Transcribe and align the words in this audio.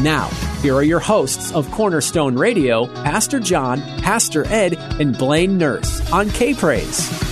Now, 0.00 0.28
here 0.62 0.74
are 0.74 0.82
your 0.82 1.00
hosts 1.00 1.52
of 1.52 1.70
Cornerstone 1.70 2.34
Radio, 2.36 2.86
Pastor 3.04 3.38
John, 3.38 3.80
Pastor 4.00 4.46
Ed, 4.46 4.74
and 4.98 5.16
Blaine 5.16 5.58
Nurse 5.58 6.10
on 6.12 6.30
K 6.30 6.54
Praise. 6.54 7.31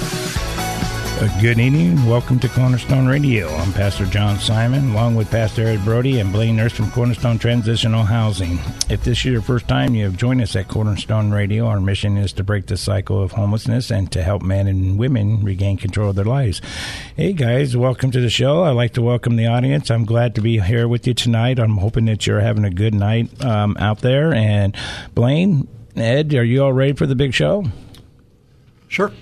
Uh, 1.21 1.29
good 1.43 1.59
evening. 1.59 2.07
Welcome 2.07 2.39
to 2.39 2.49
Cornerstone 2.49 3.07
Radio. 3.07 3.47
I'm 3.49 3.75
Pastor 3.75 4.07
John 4.07 4.39
Simon, 4.39 4.93
along 4.93 5.17
with 5.17 5.31
Pastor 5.31 5.67
Ed 5.67 5.85
Brody 5.85 6.19
and 6.19 6.33
Blaine 6.33 6.57
Nurse 6.57 6.73
from 6.73 6.91
Cornerstone 6.93 7.39
Transitional 7.39 8.05
Housing. 8.05 8.59
If 8.89 9.05
this 9.05 9.19
is 9.19 9.25
your 9.27 9.43
first 9.43 9.69
time 9.69 9.95
you 9.95 10.05
have 10.05 10.17
joined 10.17 10.41
us 10.41 10.57
at 10.57 10.69
Cornerstone 10.69 11.31
Radio, 11.31 11.67
our 11.67 11.79
mission 11.79 12.17
is 12.17 12.33
to 12.33 12.43
break 12.43 12.65
the 12.65 12.79
cycle 12.79 13.23
of 13.23 13.33
homelessness 13.33 13.91
and 13.91 14.11
to 14.13 14.23
help 14.23 14.41
men 14.41 14.67
and 14.67 14.97
women 14.97 15.45
regain 15.45 15.77
control 15.77 16.09
of 16.09 16.17
their 16.17 16.25
lives. 16.25 16.63
Hey 17.17 17.35
guys, 17.35 17.77
welcome 17.77 18.11
to 18.13 18.21
the 18.23 18.31
show. 18.31 18.63
I'd 18.63 18.71
like 18.71 18.95
to 18.95 19.03
welcome 19.03 19.37
the 19.37 19.47
audience. 19.47 19.91
I'm 19.91 20.07
glad 20.07 20.35
to 20.37 20.41
be 20.41 20.59
here 20.59 20.89
with 20.89 21.07
you 21.07 21.13
tonight. 21.13 21.59
I'm 21.59 21.77
hoping 21.77 22.07
that 22.07 22.27
you're 22.27 22.41
having 22.41 22.65
a 22.65 22.71
good 22.71 22.95
night 22.95 23.45
um, 23.45 23.77
out 23.79 23.99
there. 23.99 24.33
And 24.33 24.75
Blaine, 25.15 25.69
Ed, 25.97 26.33
are 26.33 26.43
you 26.43 26.63
all 26.63 26.73
ready 26.73 26.95
for 26.95 27.07
the 27.07 27.15
big 27.15 27.35
show? 27.35 27.67
Sure. 28.89 29.13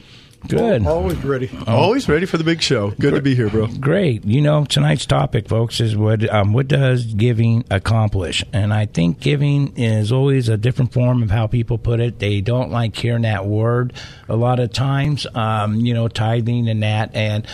Good. 0.46 0.86
Always 0.86 1.22
ready. 1.24 1.50
Always 1.66 2.08
ready 2.08 2.26
for 2.26 2.38
the 2.38 2.44
big 2.44 2.62
show. 2.62 2.90
Good 2.92 3.14
to 3.14 3.20
be 3.20 3.34
here, 3.34 3.50
bro. 3.50 3.66
Great. 3.66 4.24
You 4.24 4.40
know, 4.40 4.64
tonight's 4.64 5.04
topic, 5.04 5.48
folks, 5.48 5.80
is 5.80 5.96
what 5.96 6.28
um, 6.32 6.52
what 6.52 6.68
does 6.68 7.04
giving 7.04 7.64
accomplish? 7.70 8.44
And 8.52 8.72
I 8.72 8.86
think 8.86 9.20
giving 9.20 9.76
is 9.76 10.12
always 10.12 10.48
a 10.48 10.56
different 10.56 10.92
form 10.92 11.22
of 11.22 11.30
how 11.30 11.46
people 11.48 11.76
put 11.76 12.00
it. 12.00 12.18
They 12.18 12.40
don't 12.40 12.70
like 12.70 12.96
hearing 12.96 13.22
that 13.22 13.46
word 13.46 13.92
a 14.28 14.36
lot 14.36 14.60
of 14.60 14.72
times. 14.72 15.26
Um, 15.34 15.76
you 15.76 15.94
know, 15.94 16.08
tithing 16.08 16.68
and 16.68 16.82
that 16.82 17.14
and. 17.14 17.46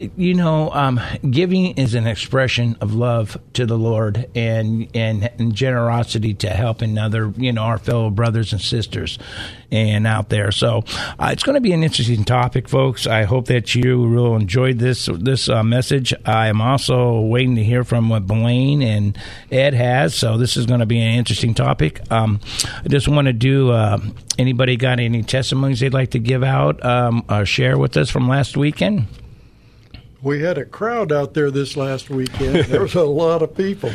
You 0.00 0.32
know, 0.32 0.70
um, 0.70 0.98
giving 1.28 1.76
is 1.76 1.94
an 1.94 2.06
expression 2.06 2.74
of 2.80 2.94
love 2.94 3.36
to 3.52 3.66
the 3.66 3.76
Lord 3.76 4.30
and, 4.34 4.88
and 4.94 5.30
and 5.38 5.54
generosity 5.54 6.32
to 6.34 6.48
helping 6.48 6.96
other, 6.96 7.34
you 7.36 7.52
know, 7.52 7.60
our 7.60 7.76
fellow 7.76 8.08
brothers 8.08 8.52
and 8.52 8.62
sisters, 8.62 9.18
and 9.70 10.06
out 10.06 10.30
there. 10.30 10.52
So 10.52 10.84
uh, 11.18 11.28
it's 11.32 11.42
going 11.42 11.56
to 11.56 11.60
be 11.60 11.72
an 11.72 11.84
interesting 11.84 12.24
topic, 12.24 12.66
folks. 12.66 13.06
I 13.06 13.24
hope 13.24 13.48
that 13.48 13.74
you 13.74 14.00
will 14.00 14.36
enjoy 14.36 14.72
this 14.72 15.04
this 15.12 15.50
uh, 15.50 15.62
message. 15.62 16.14
I 16.24 16.48
am 16.48 16.62
also 16.62 17.20
waiting 17.20 17.56
to 17.56 17.62
hear 17.62 17.84
from 17.84 18.08
what 18.08 18.26
Blaine 18.26 18.80
and 18.80 19.18
Ed 19.52 19.74
has. 19.74 20.14
So 20.14 20.38
this 20.38 20.56
is 20.56 20.64
going 20.64 20.80
to 20.80 20.86
be 20.86 20.98
an 20.98 21.12
interesting 21.12 21.52
topic. 21.52 22.00
Um, 22.10 22.40
I 22.82 22.88
just 22.88 23.06
want 23.06 23.26
to 23.26 23.34
do. 23.34 23.70
Uh, 23.70 23.98
anybody 24.38 24.78
got 24.78 24.98
any 24.98 25.22
testimonies 25.22 25.80
they'd 25.80 25.92
like 25.92 26.12
to 26.12 26.18
give 26.18 26.42
out 26.42 26.82
um, 26.82 27.22
or 27.28 27.44
share 27.44 27.76
with 27.76 27.98
us 27.98 28.08
from 28.08 28.28
last 28.28 28.56
weekend? 28.56 29.06
We 30.22 30.40
had 30.42 30.58
a 30.58 30.64
crowd 30.64 31.12
out 31.12 31.34
there 31.34 31.50
this 31.50 31.76
last 31.76 32.10
weekend. 32.10 32.66
There 32.66 32.82
was 32.82 32.94
a 32.94 33.02
lot 33.04 33.42
of 33.42 33.56
people. 33.56 33.90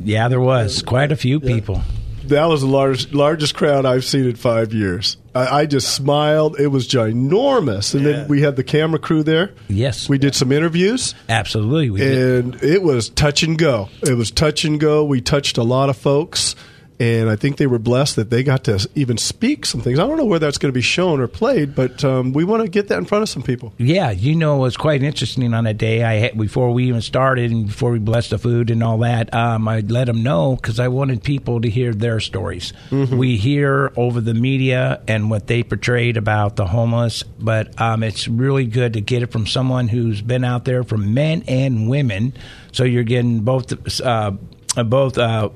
Yeah, 0.00 0.28
there 0.28 0.40
was 0.40 0.82
quite 0.82 1.12
a 1.12 1.16
few 1.16 1.40
people. 1.40 1.82
That 2.24 2.46
was 2.46 2.62
the 2.62 2.66
largest 2.66 3.14
largest 3.14 3.54
crowd 3.54 3.86
I've 3.86 4.04
seen 4.04 4.24
in 4.24 4.34
five 4.34 4.72
years. 4.72 5.16
I, 5.34 5.60
I 5.60 5.66
just 5.66 5.94
smiled. 5.94 6.58
It 6.58 6.68
was 6.68 6.88
ginormous, 6.88 7.94
and 7.94 8.04
Yeah. 8.04 8.12
then 8.12 8.28
we 8.28 8.40
had 8.40 8.56
the 8.56 8.64
camera 8.64 8.98
crew 8.98 9.22
there. 9.22 9.52
Yes, 9.68 10.08
We 10.08 10.18
did 10.18 10.34
some 10.34 10.50
interviews, 10.50 11.14
absolutely. 11.28 11.90
We 11.90 12.00
did. 12.00 12.44
and 12.44 12.62
it 12.64 12.82
was 12.82 13.10
touch 13.10 13.42
and 13.44 13.56
go. 13.56 13.90
It 14.02 14.14
was 14.14 14.30
touch 14.32 14.64
and 14.64 14.80
go. 14.80 15.04
We 15.04 15.20
touched 15.20 15.56
a 15.58 15.62
lot 15.62 15.88
of 15.88 15.96
folks, 15.96 16.56
and 16.98 17.28
I 17.28 17.36
think 17.36 17.58
they 17.58 17.66
were 17.66 17.78
blessed 17.78 18.16
that 18.16 18.30
they 18.30 18.42
got 18.42 18.64
to 18.64 18.88
even 18.94 19.18
speak 19.18 19.66
some 19.66 19.80
things. 19.80 19.98
I 19.98 20.06
don't 20.06 20.16
know 20.16 20.24
where 20.24 20.38
that's 20.38 20.56
going 20.56 20.70
to 20.72 20.74
be 20.74 20.80
shown 20.82 21.20
or 21.20 21.28
played, 21.28 21.74
but 21.74 22.02
um, 22.04 22.32
we 22.32 22.44
want 22.44 22.62
to 22.62 22.68
get 22.68 22.88
that 22.88 22.98
in 22.98 23.04
front 23.04 23.22
of 23.22 23.28
some 23.28 23.42
people. 23.42 23.74
Yeah, 23.76 24.10
you 24.10 24.34
know, 24.34 24.56
it 24.56 24.60
was 24.60 24.76
quite 24.76 25.02
interesting 25.02 25.52
on 25.52 25.64
that 25.64 25.76
day. 25.76 26.02
I 26.02 26.14
had, 26.14 26.38
before 26.38 26.70
we 26.72 26.84
even 26.88 27.02
started 27.02 27.50
and 27.50 27.66
before 27.66 27.90
we 27.90 27.98
blessed 27.98 28.30
the 28.30 28.38
food 28.38 28.70
and 28.70 28.82
all 28.82 28.98
that, 28.98 29.32
um, 29.34 29.68
I 29.68 29.80
let 29.80 30.06
them 30.06 30.22
know 30.22 30.56
because 30.56 30.80
I 30.80 30.88
wanted 30.88 31.22
people 31.22 31.60
to 31.60 31.68
hear 31.68 31.92
their 31.92 32.18
stories. 32.20 32.72
We 33.16 33.36
hear 33.36 33.92
over 33.96 34.20
the 34.20 34.34
media 34.34 35.02
and 35.06 35.28
what 35.28 35.46
they 35.46 35.62
portrayed 35.62 36.16
about 36.16 36.56
the 36.56 36.66
homeless, 36.66 37.22
but 37.22 37.78
um, 37.80 38.02
it's 38.02 38.26
really 38.26 38.64
good 38.64 38.94
to 38.94 39.00
get 39.02 39.22
it 39.22 39.32
from 39.32 39.46
someone 39.46 39.88
who's 39.88 40.22
been 40.22 40.44
out 40.44 40.64
there, 40.64 40.82
from 40.82 41.12
men 41.12 41.44
and 41.46 41.88
women. 41.88 42.32
So 42.72 42.84
you're 42.84 43.04
getting 43.04 43.40
both, 43.40 44.00
uh, 44.00 44.32
both. 44.76 45.18
Uh, 45.18 45.50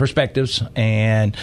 perspectives 0.00 0.62
and 0.74 1.36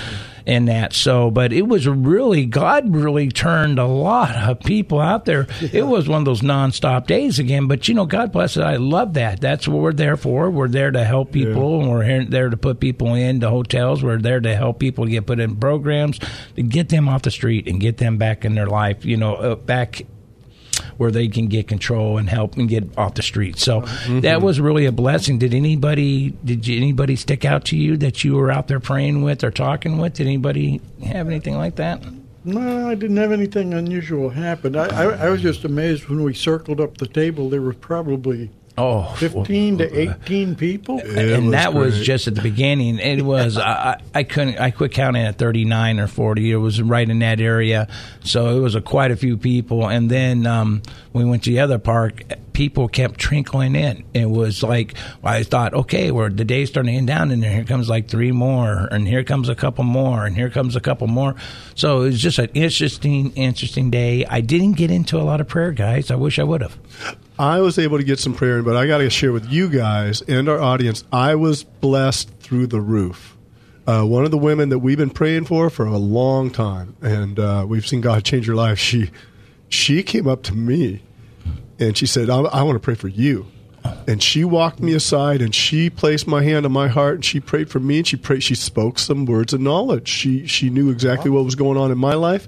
and 0.47 0.67
that. 0.67 0.93
So 0.93 1.29
but 1.29 1.53
it 1.53 1.67
was 1.67 1.87
really 1.87 2.45
god 2.45 2.93
really 2.93 3.29
turned 3.29 3.77
a 3.77 3.85
lot 3.85 4.35
of 4.35 4.59
people 4.61 4.99
out 4.99 5.25
there. 5.25 5.47
It 5.61 5.85
was 5.85 6.09
one 6.09 6.19
of 6.19 6.25
those 6.25 6.41
nonstop 6.41 7.05
days 7.05 7.37
again 7.37 7.67
but 7.67 7.87
you 7.87 7.93
know 7.93 8.05
god 8.05 8.31
bless 8.31 8.57
it. 8.57 8.63
I 8.63 8.77
love 8.77 9.13
that. 9.13 9.39
That's 9.39 9.67
what 9.67 9.81
we're 9.81 9.93
there 9.93 10.17
for. 10.17 10.49
We're 10.49 10.67
there 10.67 10.89
to 10.89 11.03
help 11.03 11.31
people 11.31 11.81
and 11.81 11.89
we're 11.91 12.03
here, 12.03 12.25
there 12.25 12.49
to 12.49 12.57
put 12.57 12.79
people 12.79 13.13
into 13.13 13.49
hotels. 13.49 14.03
We're 14.03 14.17
there 14.17 14.39
to 14.39 14.55
help 14.55 14.79
people 14.79 15.05
get 15.05 15.27
put 15.27 15.39
in 15.39 15.55
programs 15.57 16.19
to 16.55 16.63
get 16.63 16.89
them 16.89 17.07
off 17.07 17.21
the 17.21 17.31
street 17.31 17.67
and 17.67 17.79
get 17.79 17.97
them 17.97 18.17
back 18.17 18.43
in 18.43 18.55
their 18.55 18.67
life 18.67 19.05
you 19.05 19.17
know 19.17 19.35
uh, 19.35 19.55
back 19.55 20.01
where 20.97 21.11
they 21.11 21.27
can 21.27 21.47
get 21.47 21.67
control 21.67 22.17
and 22.17 22.29
help 22.29 22.57
and 22.57 22.67
get 22.67 22.97
off 22.97 23.13
the 23.13 23.21
street. 23.21 23.57
So 23.57 23.81
mm-hmm. 23.81 24.21
that 24.21 24.41
was 24.41 24.59
really 24.59 24.85
a 24.85 24.91
blessing. 24.91 25.37
Did 25.39 25.53
anybody 25.53 26.31
did 26.43 26.67
you, 26.67 26.77
anybody 26.77 27.15
stick 27.15 27.45
out 27.45 27.65
to 27.65 27.77
you 27.77 27.97
that 27.97 28.23
you 28.23 28.35
were 28.35 28.51
out 28.51 28.67
there 28.67 28.79
praying 28.79 29.21
with 29.21 29.43
or 29.43 29.51
talking 29.51 29.97
with? 29.97 30.13
Did 30.13 30.27
anybody 30.27 30.81
have 31.03 31.27
anything 31.27 31.55
like 31.55 31.75
that? 31.75 32.03
No, 32.43 32.87
I 32.87 32.95
didn't 32.95 33.17
have 33.17 33.33
anything 33.33 33.73
unusual 33.73 34.29
happen. 34.29 34.75
I, 34.77 34.85
I, 34.85 35.03
I 35.25 35.29
was 35.29 35.41
just 35.41 35.65
amazed 35.65 36.07
when 36.07 36.23
we 36.23 36.33
circled 36.33 36.79
up 36.79 36.97
the 36.97 37.07
table. 37.07 37.49
There 37.49 37.61
were 37.61 37.73
probably 37.73 38.49
Oh, 38.79 39.11
15 39.15 39.79
to 39.79 39.99
18 39.99 40.55
people. 40.55 40.99
and 40.99 41.45
was 41.45 41.51
that 41.53 41.73
was 41.73 41.99
just 42.05 42.27
at 42.27 42.35
the 42.35 42.43
beginning. 42.43 42.99
It 42.99 43.23
was 43.23 43.57
I, 43.57 43.99
I 44.13 44.19
I 44.19 44.23
couldn't 44.23 44.59
I 44.59 44.69
quit 44.69 44.91
counting 44.91 45.23
at 45.23 45.39
thirty 45.39 45.65
nine 45.65 45.99
or 45.99 46.05
forty. 46.05 46.51
It 46.51 46.57
was 46.57 46.79
right 46.79 47.09
in 47.09 47.17
that 47.19 47.41
area, 47.41 47.87
so 48.23 48.55
it 48.55 48.59
was 48.59 48.75
a, 48.75 48.81
quite 48.81 49.09
a 49.09 49.15
few 49.15 49.35
people. 49.35 49.87
And 49.89 50.11
then 50.11 50.45
um, 50.45 50.83
we 51.11 51.25
went 51.25 51.43
to 51.45 51.49
the 51.49 51.59
other 51.59 51.79
park. 51.79 52.21
People 52.57 52.87
kept 52.87 53.19
trickling 53.19 53.75
in. 53.75 54.03
It 54.15 54.27
was 54.27 54.63
like 54.63 54.95
I 55.23 55.43
thought, 55.43 55.75
okay, 55.75 56.09
we're 56.09 56.31
the 56.31 56.43
day's 56.43 56.69
starting 56.69 56.91
to 56.91 56.97
end 56.97 57.05
down, 57.05 57.29
and 57.29 57.45
here 57.45 57.63
comes 57.63 57.87
like 57.87 58.07
three 58.07 58.31
more, 58.31 58.87
and 58.89 59.07
here 59.07 59.23
comes 59.23 59.47
a 59.47 59.53
couple 59.53 59.83
more, 59.83 60.25
and 60.25 60.35
here 60.35 60.49
comes 60.49 60.75
a 60.75 60.79
couple 60.79 61.05
more. 61.05 61.35
So 61.75 62.01
it 62.01 62.05
was 62.05 62.19
just 62.19 62.39
an 62.39 62.49
interesting, 62.55 63.31
interesting 63.33 63.91
day. 63.91 64.25
I 64.25 64.41
didn't 64.41 64.71
get 64.71 64.89
into 64.89 65.17
a 65.17 65.21
lot 65.21 65.39
of 65.39 65.47
prayer, 65.47 65.71
guys. 65.71 66.09
I 66.09 66.15
wish 66.15 66.39
I 66.39 66.43
would 66.45 66.61
have. 66.63 66.75
I 67.37 67.59
was 67.61 67.77
able 67.77 67.99
to 67.99 68.03
get 68.03 68.17
some 68.17 68.33
prayer 68.33 68.57
in, 68.57 68.65
but 68.65 68.75
I 68.75 68.87
got 68.87 68.97
to 68.97 69.09
share 69.11 69.31
with 69.31 69.45
you 69.45 69.69
guys 69.69 70.23
and 70.23 70.49
our 70.49 70.59
audience. 70.59 71.03
I 71.11 71.35
was 71.35 71.63
blessed 71.63 72.39
through 72.39 72.65
the 72.65 72.81
roof. 72.81 73.37
Uh, 73.85 74.03
one 74.03 74.25
of 74.25 74.31
the 74.31 74.37
women 74.39 74.69
that 74.69 74.79
we've 74.79 74.97
been 74.97 75.11
praying 75.11 75.45
for 75.45 75.69
for 75.69 75.85
a 75.85 75.97
long 75.99 76.49
time, 76.49 76.95
and 77.03 77.37
uh, 77.37 77.67
we've 77.69 77.85
seen 77.85 78.01
God 78.01 78.23
change 78.23 78.47
her 78.47 78.55
life. 78.55 78.79
She 78.79 79.11
she 79.69 80.01
came 80.01 80.27
up 80.27 80.41
to 80.41 80.55
me 80.55 81.03
and 81.79 81.97
she 81.97 82.05
said, 82.05 82.29
"I, 82.29 82.39
I 82.39 82.63
want 82.63 82.75
to 82.75 82.79
pray 82.79 82.95
for 82.95 83.07
you." 83.07 83.47
And 84.05 84.21
she 84.21 84.43
walked 84.43 84.81
me 84.81 84.93
aside 84.93 85.41
and 85.41 85.55
she 85.55 85.89
placed 85.89 86.27
my 86.27 86.43
hand 86.43 86.65
on 86.65 86.71
my 86.73 86.87
heart 86.89 87.15
and 87.15 87.25
she 87.25 87.39
prayed 87.39 87.69
for 87.69 87.79
me 87.79 87.99
and 87.99 88.07
she 88.07 88.17
prayed. 88.17 88.43
She 88.43 88.55
spoke 88.55 88.99
some 88.99 89.25
words 89.25 89.53
of 89.53 89.61
knowledge. 89.61 90.09
She 90.09 90.45
she 90.45 90.69
knew 90.69 90.89
exactly 90.89 91.31
what 91.31 91.45
was 91.45 91.55
going 91.55 91.77
on 91.77 91.91
in 91.91 91.97
my 91.97 92.13
life, 92.13 92.47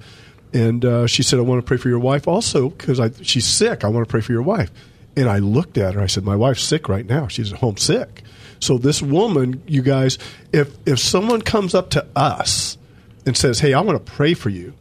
and 0.53 0.83
uh, 0.83 1.07
she 1.07 1.23
said, 1.23 1.39
"I 1.39 1.43
want 1.43 1.59
to 1.61 1.65
pray 1.65 1.77
for 1.77 1.89
your 1.89 1.99
wife 1.99 2.27
also 2.27 2.69
because 2.69 2.99
she's 3.21 3.45
sick. 3.45 3.83
I 3.83 3.87
want 3.87 4.07
to 4.07 4.11
pray 4.11 4.21
for 4.21 4.31
your 4.33 4.41
wife." 4.41 4.71
And 5.15 5.29
I 5.29 5.39
looked 5.39 5.77
at 5.77 5.95
her. 5.95 6.01
I 6.01 6.07
said, 6.07 6.23
"My 6.23 6.35
wife's 6.35 6.63
sick 6.63 6.89
right 6.89 7.05
now. 7.05 7.27
She's 7.27 7.53
at 7.53 7.59
home 7.59 7.77
sick." 7.77 8.23
So 8.59 8.77
this 8.77 9.01
woman, 9.01 9.61
you 9.67 9.81
guys, 9.81 10.17
if 10.51 10.75
if 10.85 10.99
someone 10.99 11.41
comes 11.41 11.73
up 11.73 11.89
to 11.91 12.05
us 12.15 12.77
and 13.25 13.37
says, 13.37 13.59
"Hey, 13.59 13.73
I 13.73 13.81
want 13.81 14.03
to 14.05 14.11
pray 14.11 14.33
for 14.33 14.49
you," 14.49 14.73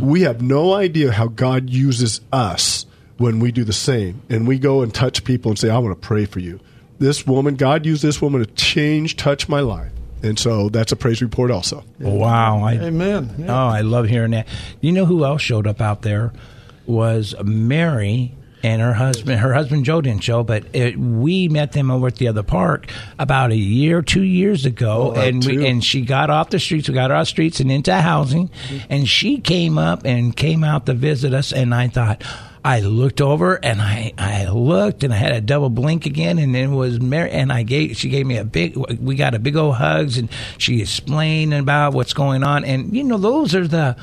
we 0.00 0.22
have 0.22 0.40
no 0.40 0.72
idea 0.72 1.12
how 1.12 1.26
God 1.26 1.68
uses 1.68 2.22
us 2.32 2.85
when 3.18 3.40
we 3.40 3.50
do 3.52 3.64
the 3.64 3.72
same, 3.72 4.20
and 4.28 4.46
we 4.46 4.58
go 4.58 4.82
and 4.82 4.92
touch 4.92 5.24
people 5.24 5.50
and 5.50 5.58
say, 5.58 5.70
"I 5.70 5.78
want 5.78 6.00
to 6.00 6.06
pray 6.06 6.24
for 6.26 6.40
you." 6.40 6.60
This 6.98 7.26
woman, 7.26 7.56
God 7.56 7.84
used 7.84 8.02
this 8.02 8.22
woman 8.22 8.40
to 8.44 8.50
change, 8.54 9.16
touch 9.16 9.48
my 9.48 9.60
life, 9.60 9.92
and 10.22 10.38
so 10.38 10.68
that's 10.68 10.92
a 10.92 10.96
praise 10.96 11.20
report 11.20 11.50
also. 11.50 11.84
Wow. 11.98 12.62
I, 12.62 12.74
Amen. 12.74 13.34
Yeah. 13.38 13.52
Oh, 13.52 13.68
I 13.68 13.82
love 13.82 14.06
hearing 14.08 14.30
that. 14.32 14.48
You 14.80 14.92
know 14.92 15.04
who 15.06 15.24
else 15.24 15.42
showed 15.42 15.66
up 15.66 15.80
out 15.80 16.02
there 16.02 16.32
was 16.86 17.34
Mary 17.44 18.32
and 18.62 18.80
her 18.80 18.94
husband. 18.94 19.38
Her 19.40 19.52
husband 19.52 19.84
Joe 19.84 20.00
didn't 20.00 20.22
show, 20.24 20.42
but 20.42 20.64
it, 20.74 20.98
we 20.98 21.48
met 21.48 21.72
them 21.72 21.90
over 21.90 22.06
at 22.06 22.16
the 22.16 22.28
other 22.28 22.42
park 22.42 22.90
about 23.18 23.50
a 23.52 23.56
year, 23.56 24.00
two 24.02 24.22
years 24.22 24.64
ago, 24.64 25.12
Oh, 25.14 25.20
and 25.20 25.44
we, 25.44 25.66
and 25.66 25.84
she 25.84 26.00
got 26.00 26.30
off 26.30 26.48
the 26.50 26.58
streets. 26.58 26.88
We 26.88 26.94
got 26.94 27.10
her 27.10 27.16
off 27.16 27.26
the 27.26 27.30
streets 27.30 27.60
and 27.60 27.70
into 27.70 27.94
housing, 27.94 28.50
and 28.88 29.06
she 29.08 29.38
came 29.40 29.76
up 29.78 30.04
and 30.06 30.34
came 30.34 30.64
out 30.64 30.86
to 30.86 30.94
visit 30.94 31.34
us. 31.34 31.52
And 31.52 31.74
I 31.74 31.88
thought. 31.88 32.24
I 32.66 32.80
looked 32.80 33.20
over 33.20 33.54
and 33.54 33.80
I, 33.80 34.12
I 34.18 34.48
looked 34.48 35.04
and 35.04 35.14
I 35.14 35.16
had 35.16 35.30
a 35.30 35.40
double 35.40 35.70
blink 35.70 36.04
again 36.04 36.40
and 36.40 36.56
it 36.56 36.66
was 36.66 37.00
Mary 37.00 37.30
and 37.30 37.52
I 37.52 37.62
gave 37.62 37.96
she 37.96 38.08
gave 38.08 38.26
me 38.26 38.38
a 38.38 38.44
big 38.44 38.76
we 38.76 39.14
got 39.14 39.36
a 39.36 39.38
big 39.38 39.54
old 39.54 39.76
hugs 39.76 40.18
and 40.18 40.28
she 40.58 40.82
explained 40.82 41.54
about 41.54 41.92
what's 41.92 42.12
going 42.12 42.42
on 42.42 42.64
and 42.64 42.92
you 42.92 43.04
know 43.04 43.18
those 43.18 43.54
are 43.54 43.68
the 43.68 43.96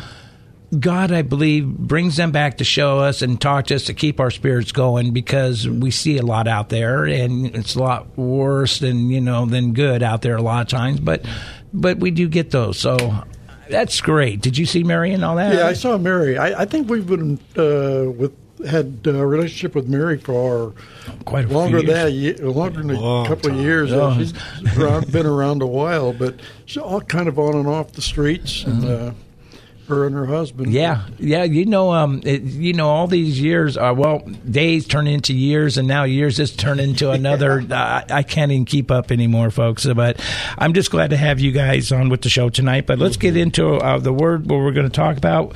God, 0.80 1.12
I 1.12 1.22
believe, 1.22 1.68
brings 1.68 2.16
them 2.16 2.32
back 2.32 2.58
to 2.58 2.64
show 2.64 3.00
us 3.00 3.22
and 3.22 3.40
talk 3.40 3.68
to 3.68 3.76
us 3.76 3.84
to 3.86 3.94
keep 3.94 4.20
our 4.20 4.32
spirits 4.32 4.72
going 4.72 5.12
because 5.12 5.68
we 5.70 5.92
see 5.92 6.18
a 6.18 6.24
lot 6.24 6.48
out 6.48 6.70
there 6.70 7.04
and 7.04 7.56
it's 7.56 7.76
a 7.76 7.80
lot 7.80 8.18
worse 8.18 8.80
than 8.80 9.10
you 9.10 9.22
know 9.22 9.46
than 9.46 9.74
good 9.74 10.02
out 10.02 10.24
there 10.24 10.36
a 10.36 10.42
lot 10.42 10.62
of 10.62 10.68
times. 10.70 11.00
But 11.00 11.26
but 11.74 11.98
we 12.00 12.12
do 12.12 12.28
get 12.28 12.50
those, 12.50 12.80
so 12.80 13.24
that's 13.70 14.02
great. 14.02 14.42
Did 14.42 14.58
you 14.58 14.66
see 14.66 14.84
Mary 14.84 15.14
and 15.14 15.24
all 15.24 15.36
that? 15.36 15.54
Yeah, 15.54 15.68
I 15.68 15.74
saw 15.74 15.98
Mary. 15.98 16.38
I, 16.38 16.62
I 16.62 16.66
think 16.66 16.90
we've 16.90 17.06
been 17.06 17.40
uh, 17.56 18.10
with 18.10 18.34
had 18.68 19.00
a 19.06 19.26
relationship 19.26 19.76
with 19.76 19.88
Mary 19.88 20.18
for 20.18 20.74
Quite 21.26 21.46
a 21.46 21.48
few 21.48 21.58
longer 21.58 21.80
years. 21.80 21.94
than 21.94 22.08
a 22.08 22.10
ye- 22.10 22.34
longer 22.36 22.82
than 22.82 22.92
a 22.92 23.00
Long 23.00 23.26
couple 23.26 23.52
of 23.52 23.58
years. 23.58 23.92
Uh, 23.92 24.18
she's 24.18 24.34
around, 24.78 25.12
been 25.12 25.26
around 25.26 25.62
a 25.62 25.68
while, 25.68 26.14
but 26.14 26.36
she's 26.66 26.82
all 26.82 27.02
kind 27.02 27.28
of 27.28 27.38
on 27.40 27.56
and 27.56 27.68
off 27.68 27.92
the 27.94 28.02
streets, 28.02 28.64
and 28.64 28.86
uh, 28.86 29.12
her 29.88 30.06
and 30.08 30.16
her 30.16 30.26
husband. 30.26 30.72
Yeah, 30.72 31.06
yeah. 31.20 31.44
You 31.44 31.66
know, 31.66 31.92
um, 31.92 32.22
it, 32.24 32.42
you 32.42 32.72
know, 32.74 32.90
all 32.90 33.08
these 33.08 33.40
years, 33.42 33.76
uh, 33.78 33.94
well, 33.96 34.20
days 34.50 34.88
turn 34.88 35.08
into 35.08 35.34
years, 35.34 35.78
and 35.78 35.88
now 35.88 36.06
years 36.06 36.38
just 36.38 36.58
turn 36.58 36.80
into 36.80 37.12
another. 37.20 37.62
uh, 37.70 38.02
I 38.10 38.24
can't 38.24 38.52
even 38.52 38.64
keep 38.66 38.92
up 38.92 39.12
anymore, 39.12 39.52
folks. 39.52 39.86
But 39.86 40.24
I'm 40.58 40.72
just 40.74 40.90
glad 40.90 41.10
to 41.10 41.18
have 41.18 41.40
you 41.42 41.52
guys 41.52 41.92
on 41.92 42.08
with 42.10 42.22
the 42.22 42.30
show 42.30 42.50
tonight. 42.50 42.88
But 42.88 43.00
let's 43.00 43.18
get 43.18 43.36
into 43.36 43.76
uh, 43.76 44.00
the 44.00 44.14
word 44.14 44.50
what 44.50 44.60
we're 44.60 44.72
going 44.72 44.88
to 44.90 44.94
talk 44.96 45.18
about. 45.18 45.54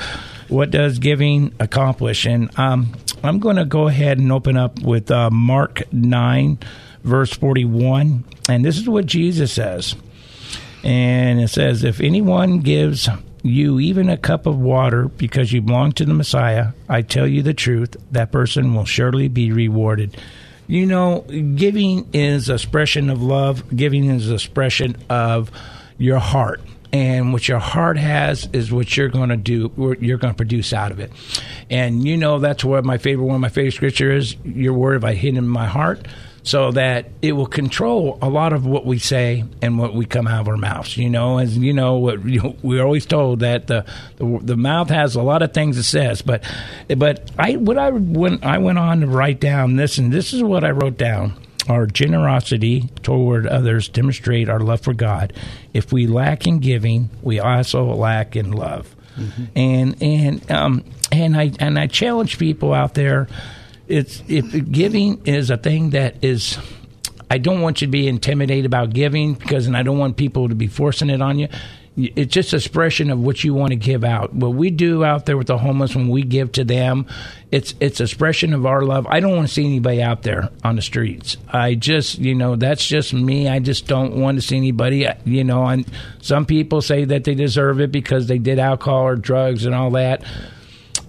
What 0.49 0.71
does 0.71 0.99
giving 0.99 1.53
accomplish? 1.59 2.25
And 2.25 2.57
um, 2.57 2.93
I'm 3.23 3.39
going 3.39 3.57
to 3.57 3.65
go 3.65 3.87
ahead 3.87 4.19
and 4.19 4.31
open 4.31 4.57
up 4.57 4.81
with 4.81 5.11
uh, 5.11 5.29
Mark 5.29 5.81
nine, 5.91 6.59
verse 7.03 7.33
forty-one, 7.33 8.23
and 8.49 8.63
this 8.63 8.77
is 8.77 8.87
what 8.87 9.05
Jesus 9.05 9.51
says. 9.51 9.95
And 10.83 11.41
it 11.41 11.49
says, 11.49 11.83
If 11.83 11.99
anyone 11.99 12.59
gives 12.59 13.09
you 13.43 13.79
even 13.79 14.09
a 14.09 14.17
cup 14.17 14.45
of 14.45 14.57
water 14.57 15.07
because 15.07 15.51
you 15.51 15.61
belong 15.61 15.91
to 15.93 16.05
the 16.05 16.13
Messiah, 16.13 16.69
I 16.87 17.01
tell 17.01 17.27
you 17.27 17.41
the 17.41 17.53
truth, 17.53 17.95
that 18.11 18.31
person 18.31 18.73
will 18.73 18.85
surely 18.85 19.27
be 19.27 19.51
rewarded. 19.51 20.17
You 20.67 20.85
know, 20.85 21.21
giving 21.21 22.09
is 22.13 22.49
expression 22.49 23.09
of 23.09 23.21
love, 23.23 23.75
giving 23.75 24.05
is 24.09 24.29
expression 24.29 24.97
of 25.09 25.49
your 25.97 26.19
heart. 26.19 26.61
And 26.93 27.33
what 27.33 27.47
your 27.47 27.59
heart 27.59 27.97
has 27.97 28.47
is 28.53 28.71
what 28.71 28.95
you're 28.95 29.09
going 29.09 29.29
to 29.29 29.37
do, 29.37 29.67
what 29.75 30.01
you're 30.01 30.17
going 30.17 30.33
to 30.33 30.37
produce 30.37 30.73
out 30.73 30.91
of 30.91 30.99
it. 30.99 31.11
And 31.69 32.07
you 32.07 32.17
know, 32.17 32.39
that's 32.39 32.63
what 32.63 32.85
my 32.85 32.97
favorite, 32.97 33.25
one 33.25 33.35
of 33.35 33.41
my 33.41 33.49
favorite 33.49 33.73
scripture 33.73 34.11
is, 34.11 34.35
your 34.43 34.73
word 34.73 34.93
have 34.93 35.03
I 35.03 35.13
hidden 35.13 35.37
in 35.37 35.47
my 35.47 35.65
heart 35.65 36.07
so 36.47 36.71
that 36.71 37.09
it 37.21 37.33
will 37.33 37.45
control 37.45 38.17
a 38.21 38.29
lot 38.29 38.53
of 38.53 38.65
what 38.65 38.85
we 38.85 38.97
say 38.99 39.43
and 39.61 39.77
what 39.77 39.93
we 39.93 40.05
come 40.05 40.27
out 40.27 40.39
of 40.39 40.47
our 40.47 40.55
mouths. 40.55 40.95
You 40.95 41.09
know, 41.09 41.39
as 41.39 41.57
you 41.57 41.73
know, 41.73 41.95
what 41.95 42.23
we're 42.23 42.83
always 42.83 43.05
told 43.05 43.41
that 43.41 43.67
the, 43.67 43.85
the 44.15 44.39
the 44.41 44.55
mouth 44.55 44.89
has 44.89 45.15
a 45.15 45.21
lot 45.21 45.41
of 45.41 45.53
things 45.53 45.77
it 45.77 45.83
says. 45.83 46.21
But 46.21 46.49
but 46.95 47.29
I 47.37 47.57
what 47.57 47.77
I 47.77 47.89
when 47.89 48.41
I 48.45 48.59
went 48.59 48.77
on 48.77 49.01
to 49.01 49.07
write 49.07 49.41
down 49.41 49.75
this, 49.75 49.97
and 49.97 50.11
this 50.11 50.33
is 50.33 50.41
what 50.41 50.63
I 50.63 50.71
wrote 50.71 50.97
down. 50.97 51.33
Our 51.67 51.85
generosity 51.85 52.89
toward 53.03 53.45
others 53.47 53.89
demonstrate 53.89 54.49
our 54.49 54.59
love 54.59 54.81
for 54.81 54.93
God. 54.93 55.33
If 55.73 55.91
we 55.91 56.07
lack 56.07 56.47
in 56.47 56.59
giving, 56.59 57.09
we 57.21 57.39
also 57.39 57.85
lack 57.85 58.35
in 58.35 58.51
love. 58.51 58.95
And 59.55 60.01
and 60.01 60.51
um 60.51 60.83
and 61.11 61.35
I 61.35 61.51
and 61.59 61.79
I 61.79 61.87
challenge 61.87 62.37
people 62.37 62.73
out 62.73 62.93
there 62.93 63.27
it's 63.87 64.21
if 64.27 64.71
giving 64.71 65.25
is 65.25 65.49
a 65.49 65.57
thing 65.57 65.91
that 65.91 66.23
is 66.23 66.57
I 67.29 67.37
don't 67.37 67.61
want 67.61 67.81
you 67.81 67.87
to 67.87 67.91
be 67.91 68.07
intimidated 68.07 68.65
about 68.65 68.91
giving 68.93 69.33
because 69.33 69.67
and 69.67 69.75
I 69.75 69.83
don't 69.83 69.97
want 69.97 70.17
people 70.17 70.49
to 70.49 70.55
be 70.55 70.67
forcing 70.67 71.09
it 71.09 71.21
on 71.21 71.39
you. 71.39 71.47
It's 71.97 72.31
just 72.31 72.53
expression 72.53 73.09
of 73.09 73.19
what 73.19 73.43
you 73.43 73.55
want 73.55 73.71
to 73.71 73.75
give 73.75 74.03
out. 74.03 74.31
What 74.31 74.53
we 74.53 74.69
do 74.69 75.03
out 75.03 75.25
there 75.25 75.35
with 75.35 75.47
the 75.47 75.57
homeless 75.57 75.95
when 75.95 76.09
we 76.09 76.21
give 76.21 76.51
to 76.51 76.63
them, 76.63 77.07
it's 77.51 77.73
it's 77.79 77.99
expression 77.99 78.53
of 78.53 78.67
our 78.67 78.83
love. 78.83 79.07
I 79.07 79.19
don't 79.19 79.35
want 79.35 79.47
to 79.47 79.53
see 79.53 79.65
anybody 79.65 80.03
out 80.03 80.21
there 80.21 80.49
on 80.63 80.75
the 80.75 80.83
streets. 80.83 81.37
I 81.49 81.73
just 81.73 82.19
you 82.19 82.35
know 82.35 82.55
that's 82.55 82.85
just 82.85 83.13
me. 83.13 83.47
I 83.49 83.57
just 83.57 83.87
don't 83.87 84.15
want 84.17 84.37
to 84.37 84.45
see 84.45 84.57
anybody. 84.57 85.07
You 85.25 85.43
know, 85.43 85.65
and 85.65 85.87
some 86.21 86.45
people 86.45 86.83
say 86.83 87.03
that 87.05 87.23
they 87.23 87.33
deserve 87.33 87.81
it 87.81 87.91
because 87.91 88.27
they 88.27 88.37
did 88.37 88.59
alcohol 88.59 89.07
or 89.07 89.15
drugs 89.15 89.65
and 89.65 89.73
all 89.73 89.89
that 89.91 90.23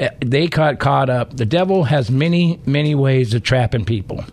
eh, 0.00 0.08
they 0.20 0.48
got 0.48 0.78
caught 0.78 1.10
up. 1.10 1.36
The 1.36 1.46
devil 1.46 1.84
has 1.84 2.10
many, 2.10 2.60
many 2.64 2.94
ways 2.94 3.34
of 3.34 3.42
trapping 3.42 3.84
people, 3.84 4.24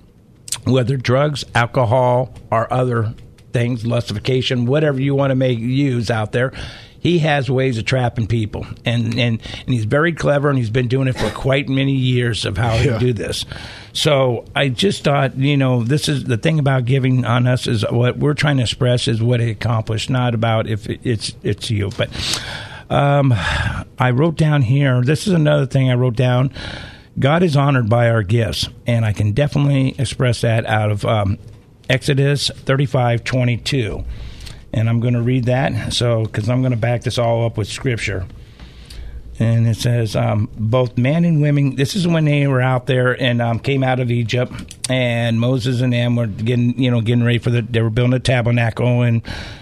whether 0.63 0.95
drugs, 0.95 1.43
alcohol, 1.53 2.33
or 2.49 2.71
other 2.71 3.13
things, 3.55 3.85
lustification, 3.85 4.65
whatever 4.65 4.99
you 4.99 5.15
want 5.15 5.31
to 5.31 5.35
make 5.35 5.57
use 5.57 6.11
out 6.11 6.33
there. 6.33 6.51
He 6.99 7.19
has 7.19 7.49
ways 7.51 7.77
of 7.77 7.85
trapping 7.85 8.25
people, 8.27 8.65
and, 8.83 9.13
and, 9.19 9.39
and 9.39 9.67
he's 9.73 9.85
very 9.85 10.11
clever, 10.11 10.49
and 10.49 10.57
he's 10.57 10.71
been 10.71 10.87
doing 10.87 11.07
it 11.07 11.15
for 11.15 11.29
quite 11.29 11.69
many 11.69 11.93
years 11.93 12.45
of 12.45 12.57
how 12.57 12.73
Yeah. 12.73 12.93
to 12.93 12.99
do 12.99 13.13
this. 13.13 13.45
So 13.93 14.43
I 14.55 14.69
just 14.69 15.03
thought, 15.03 15.37
you 15.37 15.55
know, 15.55 15.83
this 15.83 16.09
is 16.09 16.23
the 16.23 16.37
thing 16.37 16.57
about 16.57 16.85
giving 16.85 17.23
on 17.23 17.45
us 17.45 17.67
is 17.67 17.85
what 17.91 18.17
we're 18.17 18.33
trying 18.33 18.57
to 18.57 18.63
express 18.63 19.07
is 19.07 19.21
what 19.21 19.39
it 19.39 19.51
accomplished, 19.51 20.09
not 20.09 20.33
about 20.33 20.67
if 20.67 20.87
it's 20.89 21.33
it's 21.43 21.69
you, 21.71 21.91
but. 21.97 22.09
Um, 22.89 23.33
I 23.97 24.11
wrote 24.11 24.35
down 24.35 24.61
here. 24.61 25.01
This 25.01 25.25
is 25.25 25.33
another 25.33 25.65
thing 25.65 25.89
I 25.89 25.95
wrote 25.95 26.15
down. 26.15 26.51
God 27.17 27.41
is 27.41 27.55
honored 27.55 27.89
by 27.89 28.09
our 28.09 28.21
gifts, 28.23 28.67
and 28.85 29.05
I 29.05 29.11
can 29.13 29.31
definitely 29.31 29.95
express 29.97 30.41
that 30.41 30.65
out 30.67 30.91
of 30.91 31.03
um, 31.05 31.37
Exodus 31.89 32.49
thirty-five 32.49 33.23
twenty-two. 33.23 34.03
And 34.73 34.89
I'm 34.89 34.99
going 34.99 35.13
to 35.13 35.21
read 35.21 35.45
that, 35.45 35.93
so 35.93 36.23
because 36.23 36.49
I'm 36.49 36.61
going 36.61 36.71
to 36.71 36.77
back 36.77 37.03
this 37.03 37.17
all 37.17 37.45
up 37.45 37.57
with 37.57 37.69
scripture. 37.69 38.25
And 39.37 39.67
it 39.67 39.75
says, 39.75 40.15
um, 40.15 40.49
both 40.57 40.97
men 40.97 41.25
and 41.25 41.41
women. 41.41 41.75
This 41.75 41.95
is 41.95 42.07
when 42.07 42.23
they 42.25 42.47
were 42.47 42.61
out 42.61 42.85
there 42.85 43.11
and 43.21 43.41
um, 43.41 43.59
came 43.59 43.83
out 43.83 43.99
of 43.99 44.09
Egypt, 44.09 44.77
and 44.89 45.39
Moses 45.39 45.81
and 45.81 45.93
them 45.93 46.15
were 46.15 46.27
getting, 46.27 46.77
you 46.81 46.89
know, 46.89 47.01
getting 47.01 47.23
ready 47.23 47.39
for 47.39 47.49
the. 47.49 47.61
They 47.61 47.81
were 47.81 47.89
building 47.89 48.13
a 48.13 48.19
tabernacle, 48.19 49.01
and 49.01 49.21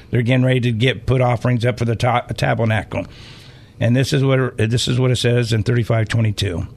they're 0.10 0.22
getting 0.22 0.46
ready 0.46 0.60
to 0.62 0.72
get 0.72 1.06
put 1.06 1.22
offerings 1.22 1.66
up 1.66 1.80
for 1.80 1.86
the 1.86 1.96
ta- 1.96 2.28
tabernacle. 2.38 3.06
And 3.80 3.96
this 3.96 4.14
is 4.14 4.24
what 4.24 4.58
this 4.58 4.88
is 4.88 5.00
what 5.00 5.12
it 5.12 5.18
says 5.18 5.54
in 5.54 5.64
thirty 5.64 5.84
five 5.84 6.08
twenty 6.08 6.32
two. 6.32 6.68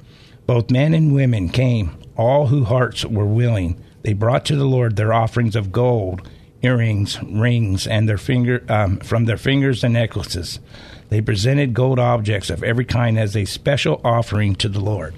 Both 0.47 0.71
men 0.71 0.95
and 0.95 1.15
women 1.15 1.49
came, 1.51 1.99
all 2.17 2.47
whose 2.47 2.69
hearts 2.69 3.05
were 3.05 3.27
willing. 3.27 3.83
They 4.07 4.13
brought 4.13 4.45
to 4.45 4.55
the 4.55 4.67
Lord 4.67 4.95
their 4.95 5.13
offerings 5.13 5.57
of 5.57 5.73
gold, 5.73 6.31
earrings, 6.63 7.21
rings, 7.25 7.89
and 7.89 8.09
their 8.09 8.19
finger 8.19 8.65
um, 8.69 8.99
from 8.99 9.25
their 9.25 9.37
fingers 9.37 9.83
and 9.83 9.95
necklaces. 9.95 10.61
They 11.09 11.21
presented 11.21 11.75
gold 11.75 11.99
objects 11.99 12.49
of 12.49 12.63
every 12.63 12.85
kind 12.85 13.19
as 13.19 13.37
a 13.37 13.45
special 13.47 14.01
offering 14.05 14.55
to 14.57 14.69
the 14.69 14.79
Lord. 14.79 15.17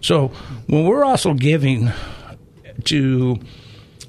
So 0.00 0.28
when 0.68 0.84
we're 0.84 1.04
also 1.04 1.34
giving 1.34 1.90
to 2.84 3.40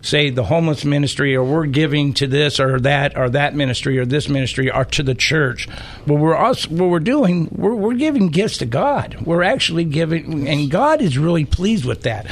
say 0.03 0.29
the 0.29 0.43
homeless 0.43 0.85
ministry 0.85 1.35
or 1.35 1.43
we're 1.43 1.65
giving 1.65 2.13
to 2.13 2.27
this 2.27 2.59
or 2.59 2.79
that 2.81 3.17
or 3.17 3.27
that 3.31 3.55
ministry 3.55 3.97
or 3.97 4.05
this 4.05 4.29
ministry 4.29 4.69
or 4.69 4.85
to 4.85 5.01
the 5.03 5.15
church 5.15 5.67
what 6.05 6.19
we're 6.19 6.35
also 6.35 6.67
what 6.69 6.89
we're 6.89 6.99
doing 6.99 7.47
we're, 7.51 7.75
we're 7.75 7.93
giving 7.93 8.29
gifts 8.29 8.57
to 8.57 8.65
god 8.65 9.15
we're 9.21 9.43
actually 9.43 9.85
giving 9.85 10.47
and 10.47 10.71
god 10.71 11.03
is 11.03 11.19
really 11.19 11.45
pleased 11.45 11.85
with 11.85 12.01
that 12.01 12.25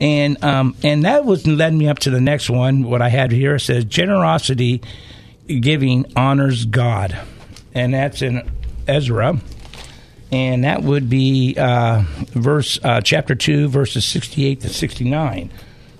and 0.00 0.42
um 0.42 0.76
and 0.82 1.04
that 1.04 1.24
was 1.24 1.46
led 1.46 1.72
me 1.72 1.88
up 1.88 1.98
to 1.98 2.10
the 2.10 2.20
next 2.20 2.50
one 2.50 2.82
what 2.82 3.00
i 3.00 3.08
had 3.08 3.30
here 3.30 3.58
says 3.58 3.84
generosity 3.84 4.82
giving 5.60 6.04
honors 6.16 6.64
god 6.64 7.18
and 7.74 7.94
that's 7.94 8.22
in 8.22 8.50
ezra 8.88 9.38
and 10.34 10.64
that 10.64 10.82
would 10.82 11.08
be 11.08 11.54
uh, 11.56 12.02
verse 12.32 12.80
uh, 12.82 13.00
chapter 13.00 13.36
two, 13.36 13.68
verses 13.68 14.04
sixty-eight 14.04 14.62
to 14.62 14.68
sixty-nine. 14.68 15.52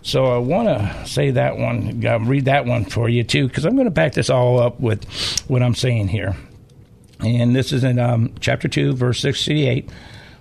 So 0.02 0.26
I 0.26 0.38
want 0.38 0.68
to 0.68 1.06
say 1.06 1.30
that 1.30 1.56
one, 1.56 2.04
uh, 2.04 2.18
read 2.18 2.46
that 2.46 2.66
one 2.66 2.84
for 2.84 3.08
you 3.08 3.22
too, 3.22 3.46
because 3.46 3.64
I'm 3.64 3.74
going 3.74 3.86
to 3.86 3.92
back 3.92 4.12
this 4.14 4.28
all 4.28 4.58
up 4.58 4.80
with 4.80 5.04
what 5.48 5.62
I'm 5.62 5.76
saying 5.76 6.08
here. 6.08 6.36
And 7.20 7.54
this 7.54 7.72
is 7.72 7.84
in 7.84 7.98
um, 7.98 8.34
chapter 8.40 8.68
2, 8.68 8.94
verse 8.94 9.20
68. 9.20 9.88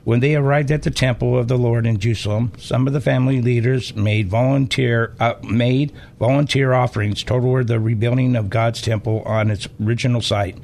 When 0.04 0.20
they 0.20 0.36
arrived 0.36 0.70
at 0.70 0.84
the 0.84 0.92
temple 0.92 1.38
of 1.38 1.48
the 1.48 1.58
Lord 1.58 1.86
in 1.86 1.98
Jerusalem, 1.98 2.52
some 2.58 2.88
of 2.88 2.94
the 2.94 3.00
family 3.00 3.42
leaders 3.42 3.96
made 3.96 4.28
volunteer 4.28 5.16
uh, 5.20 5.36
made 5.44 5.94
volunteer 6.20 6.74
offerings 6.74 7.24
toward 7.24 7.68
the 7.68 7.80
rebuilding 7.80 8.36
of 8.36 8.50
God's 8.50 8.82
temple 8.82 9.22
on 9.26 9.50
its 9.50 9.68
original 9.82 10.22
site. 10.22 10.58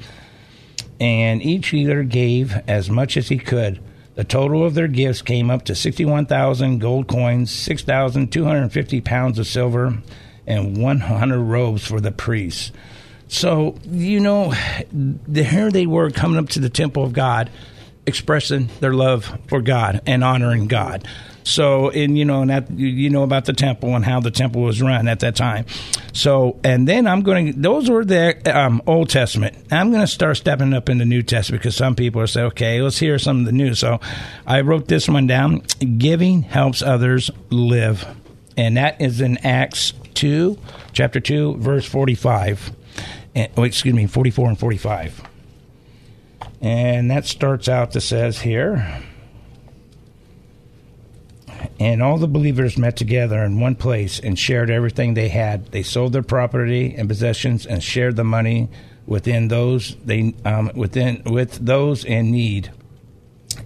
And 1.00 1.42
each 1.42 1.72
leader 1.72 2.04
gave 2.04 2.54
as 2.68 2.90
much 2.90 3.16
as 3.16 3.30
he 3.30 3.38
could. 3.38 3.82
The 4.16 4.26
total 4.26 4.66
of 4.66 4.74
their 4.74 4.90
gifts 4.90 5.22
came 5.22 5.50
up 5.50 5.64
to 5.66 5.76
61,000 5.76 6.80
gold 6.80 7.08
coins, 7.08 7.52
6,250 7.52 9.00
pounds 9.00 9.40
of 9.40 9.48
silver, 9.48 9.98
and 10.46 10.76
100 10.76 11.40
robes 11.40 11.86
for 11.88 12.02
the 12.02 12.12
priests. 12.12 12.74
So, 13.30 13.76
you 13.86 14.20
know, 14.20 14.50
here 15.34 15.72
they 15.72 15.86
were 15.86 16.10
coming 16.10 16.38
up 16.38 16.50
to 16.50 16.60
the 16.60 16.70
temple 16.70 17.06
of 17.06 17.14
God, 17.14 17.50
expressing 18.10 18.70
their 18.82 18.94
love 18.94 19.40
for 19.48 19.62
God 19.62 20.02
and 20.06 20.24
honoring 20.24 20.68
God. 20.68 21.08
So, 21.44 21.90
and 21.90 22.18
you 22.18 22.26
know, 22.26 22.42
and 22.42 22.50
that 22.50 22.70
you 22.72 23.10
know 23.10 23.24
about 23.24 23.46
the 23.46 23.54
temple 23.54 23.96
and 23.96 24.06
how 24.06 24.20
the 24.20 24.30
temple 24.30 24.62
was 24.62 24.82
run 24.82 25.08
at 25.08 25.22
that 25.22 25.36
time. 25.36 25.66
So, 26.14 26.60
and 26.64 26.88
then 26.88 27.08
I'm 27.08 27.22
going 27.22 27.54
to, 27.54 27.60
those 27.60 27.90
were 27.90 28.06
the 28.06 28.38
um, 28.56 28.82
Old 28.86 29.10
Testament. 29.10 29.58
I'm 29.72 29.90
going 29.90 30.02
to 30.02 30.08
start 30.08 30.38
stepping 30.38 30.74
up 30.74 30.90
in 30.90 30.98
the 30.98 31.06
New 31.06 31.24
Testament 31.24 31.64
because 31.64 31.76
some 31.76 31.96
people 31.96 32.22
are 32.22 32.28
saying, 32.28 32.48
okay, 32.48 32.82
let's 32.82 33.00
hear 33.00 33.18
some 33.18 33.40
of 33.40 33.46
the 33.46 33.52
new. 33.52 33.74
So 33.74 34.00
I 34.46 34.62
wrote 34.62 34.88
this 34.88 35.08
one 35.08 35.28
down 35.28 35.64
Giving 35.98 36.44
helps 36.44 36.82
others 36.82 37.32
live. 37.50 38.06
And 38.58 38.78
that 38.78 39.00
is 39.02 39.22
in 39.22 39.38
Acts 39.40 39.94
2, 40.16 40.58
chapter 40.92 41.20
2, 41.20 41.56
verse 41.56 41.86
45. 41.86 42.74
And, 43.34 43.52
oh, 43.58 43.64
excuse 43.64 43.96
me, 43.96 44.06
44 44.06 44.50
and 44.50 44.60
45. 44.60 45.29
And 46.62 47.10
that 47.10 47.26
starts 47.26 47.70
out 47.70 47.92
that 47.92 48.02
says 48.02 48.40
here, 48.40 49.02
and 51.80 52.04
all 52.04 52.18
the 52.18 52.28
believers 52.28 52.78
met 52.78 52.98
together 52.98 53.44
in 53.44 53.60
one 53.60 53.76
place 53.76 54.20
and 54.20 54.38
shared 54.38 54.70
everything 54.70 55.14
they 55.14 55.30
had. 55.30 55.68
They 55.68 55.84
sold 55.84 56.14
their 56.14 56.24
property 56.24 56.94
and 56.96 57.08
possessions 57.08 57.66
and 57.66 57.82
shared 57.82 58.18
the 58.18 58.24
money 58.26 58.70
within 59.06 59.48
those 59.48 59.96
they 60.06 60.36
um, 60.46 60.72
within 60.76 61.24
with 61.26 61.66
those 61.66 62.04
in 62.04 62.32
need. 62.32 62.72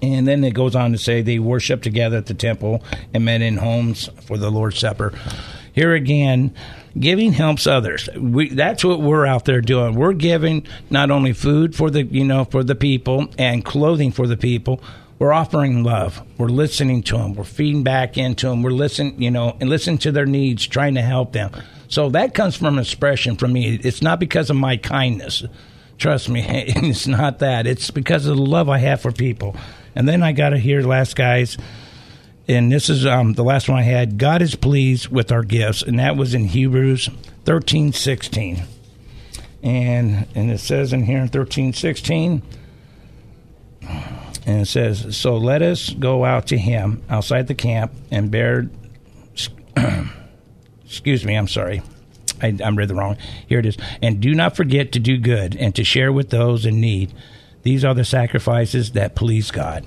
And 0.02 0.28
then 0.28 0.44
it 0.44 0.54
goes 0.54 0.76
on 0.76 0.92
to 0.92 0.98
say 0.98 1.22
they 1.22 1.40
worshiped 1.40 1.84
together 1.84 2.18
at 2.18 2.28
the 2.28 2.34
temple 2.34 2.84
and 3.14 3.26
met 3.26 3.42
in 3.42 3.58
homes 3.58 4.10
for 4.22 4.38
the 4.38 4.50
Lord's 4.50 4.80
Supper. 4.80 5.14
Here 5.74 5.94
again, 5.94 6.54
giving 7.00 7.34
helps 7.34 7.68
others. 7.68 8.10
We, 8.16 8.50
that's 8.50 8.84
what 8.84 9.02
we're 9.02 9.26
out 9.26 9.46
there 9.46 9.62
doing. 9.62 9.96
We're 9.96 10.14
giving 10.14 10.66
not 10.90 11.12
only 11.12 11.34
food 11.34 11.76
for 11.76 11.90
the 11.90 12.04
you 12.04 12.24
know 12.24 12.46
for 12.46 12.64
the 12.64 12.76
people 12.76 13.28
and 13.38 13.64
clothing 13.66 14.12
for 14.12 14.28
the 14.28 14.38
people, 14.38 14.82
we're 15.20 15.34
offering 15.34 15.84
love. 15.84 16.22
We're 16.38 16.50
listening 16.50 17.04
to 17.04 17.18
them. 17.18 17.34
We're 17.36 17.44
feeding 17.44 17.84
back 17.84 18.18
into 18.18 18.50
them. 18.50 18.64
We're 18.64 18.72
listening, 18.72 19.22
you 19.22 19.32
know, 19.32 19.56
and 19.60 19.70
listening 19.70 20.00
to 20.00 20.12
their 20.12 20.26
needs, 20.26 20.68
trying 20.68 20.96
to 20.96 21.02
help 21.02 21.34
them. 21.34 21.52
So 21.88 22.10
that 22.10 22.34
comes 22.34 22.56
from 22.56 22.80
expression 22.80 23.38
from 23.38 23.54
me. 23.54 23.76
It's 23.76 24.02
not 24.02 24.20
because 24.20 24.50
of 24.50 24.56
my 24.56 24.78
kindness. 24.78 25.44
Trust 25.98 26.28
me, 26.28 26.44
it's 26.48 27.08
not 27.08 27.40
that. 27.40 27.68
It's 27.68 27.92
because 27.92 28.26
of 28.26 28.36
the 28.36 28.44
love 28.44 28.68
I 28.68 28.80
have 28.80 29.02
for 29.02 29.12
people. 29.12 29.56
And 29.96 30.08
then 30.10 30.24
I 30.24 30.32
got 30.32 30.50
to 30.50 30.58
hear 30.58 30.82
last 30.82 31.16
guys, 31.16 31.58
and 32.48 32.72
this 32.72 32.90
is 32.90 33.06
um, 33.06 33.34
the 33.34 33.44
last 33.44 33.70
one 33.70 33.80
I 33.80 33.84
had. 33.84 34.18
God 34.18 34.42
is 34.42 34.56
pleased 34.56 35.08
with 35.08 35.32
our 35.32 35.44
gifts, 35.44 35.82
and 35.82 36.00
that 36.00 36.18
was 36.18 36.34
in 36.34 36.46
Hebrews 36.46 37.10
thirteen 37.46 37.94
sixteen. 37.94 38.64
And 39.62 40.28
and 40.36 40.52
it 40.52 40.60
says 40.60 40.94
in 40.94 41.04
here 41.04 41.20
in 41.20 41.30
thirteen 41.30 41.74
sixteen 41.74 42.42
and 44.46 44.62
it 44.62 44.68
says, 44.68 45.16
So 45.16 45.38
let 45.38 45.62
us 45.62 45.90
go 45.90 46.26
out 46.26 46.48
to 46.48 46.58
him 46.58 47.04
outside 47.10 47.48
the 47.48 47.56
camp 47.56 47.94
and 48.12 48.30
bear. 48.30 48.70
excuse 50.86 51.26
me, 51.26 51.36
I'm 51.36 51.48
sorry. 51.48 51.82
I, 52.42 52.58
I'm 52.64 52.78
read 52.78 52.90
the 52.90 52.96
wrong. 52.96 53.18
Here 53.48 53.60
it 53.60 53.66
is. 53.66 53.78
And 54.02 54.20
do 54.20 54.34
not 54.34 54.56
forget 54.56 54.92
to 54.94 55.00
do 55.00 55.18
good 55.18 55.56
and 55.56 55.74
to 55.76 55.84
share 55.84 56.12
with 56.12 56.30
those 56.30 56.66
in 56.66 56.82
need. 56.82 57.14
These 57.64 57.86
are 57.86 57.94
the 57.94 58.04
sacrifices 58.04 58.92
that 58.92 59.16
please 59.16 59.50
God. 59.50 59.86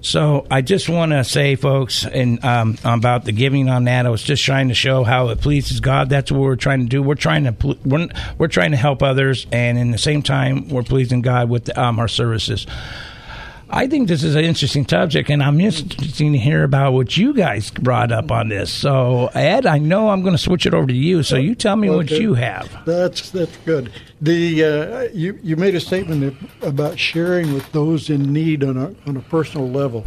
So 0.00 0.46
I 0.50 0.62
just 0.62 0.88
want 0.88 1.12
to 1.12 1.24
say, 1.24 1.56
folks, 1.56 2.04
and 2.04 2.44
um, 2.44 2.78
about 2.84 3.24
the 3.24 3.32
giving 3.32 3.68
on 3.68 3.84
that, 3.84 4.06
I 4.06 4.10
was 4.10 4.22
just 4.22 4.44
trying 4.44 4.68
to 4.68 4.74
show 4.74 5.04
how 5.04 5.28
it 5.28 5.40
pleases 5.40 5.80
God. 5.80 6.08
That's 6.08 6.32
what 6.32 6.40
we're 6.40 6.56
trying 6.56 6.80
to 6.80 6.86
do. 6.86 7.02
We're 7.02 7.14
trying 7.14 7.44
to 7.44 7.78
we're, 7.84 8.08
we're 8.38 8.48
trying 8.48 8.72
to 8.72 8.76
help 8.76 9.02
others, 9.02 9.46
and 9.52 9.78
in 9.78 9.90
the 9.90 9.98
same 9.98 10.22
time, 10.22 10.68
we're 10.68 10.82
pleasing 10.82 11.22
God 11.22 11.48
with 11.48 11.76
um, 11.76 11.98
our 11.98 12.08
services. 12.08 12.66
I 13.70 13.86
think 13.86 14.08
this 14.08 14.22
is 14.22 14.34
an 14.34 14.44
interesting 14.44 14.88
subject, 14.88 15.28
and 15.28 15.42
I'm 15.42 15.60
interested 15.60 16.14
to 16.14 16.38
hear 16.38 16.64
about 16.64 16.94
what 16.94 17.16
you 17.16 17.34
guys 17.34 17.70
brought 17.70 18.12
up 18.12 18.30
on 18.30 18.48
this. 18.48 18.72
So, 18.72 19.26
Ed, 19.34 19.66
I 19.66 19.78
know 19.78 20.08
I'm 20.08 20.22
going 20.22 20.34
to 20.34 20.38
switch 20.38 20.64
it 20.64 20.72
over 20.72 20.86
to 20.86 20.94
you. 20.94 21.22
So, 21.22 21.36
you 21.36 21.54
tell 21.54 21.76
me 21.76 21.90
okay. 21.90 21.96
what 21.96 22.10
you 22.10 22.34
have. 22.34 22.84
That's 22.86 23.30
that's 23.30 23.56
good. 23.58 23.92
The 24.22 24.64
uh, 24.64 25.02
you 25.12 25.38
you 25.42 25.56
made 25.56 25.74
a 25.74 25.80
statement 25.80 26.34
about 26.62 26.98
sharing 26.98 27.52
with 27.52 27.70
those 27.72 28.08
in 28.08 28.32
need 28.32 28.64
on 28.64 28.76
a 28.76 28.94
on 29.06 29.16
a 29.16 29.22
personal 29.22 29.68
level, 29.68 30.06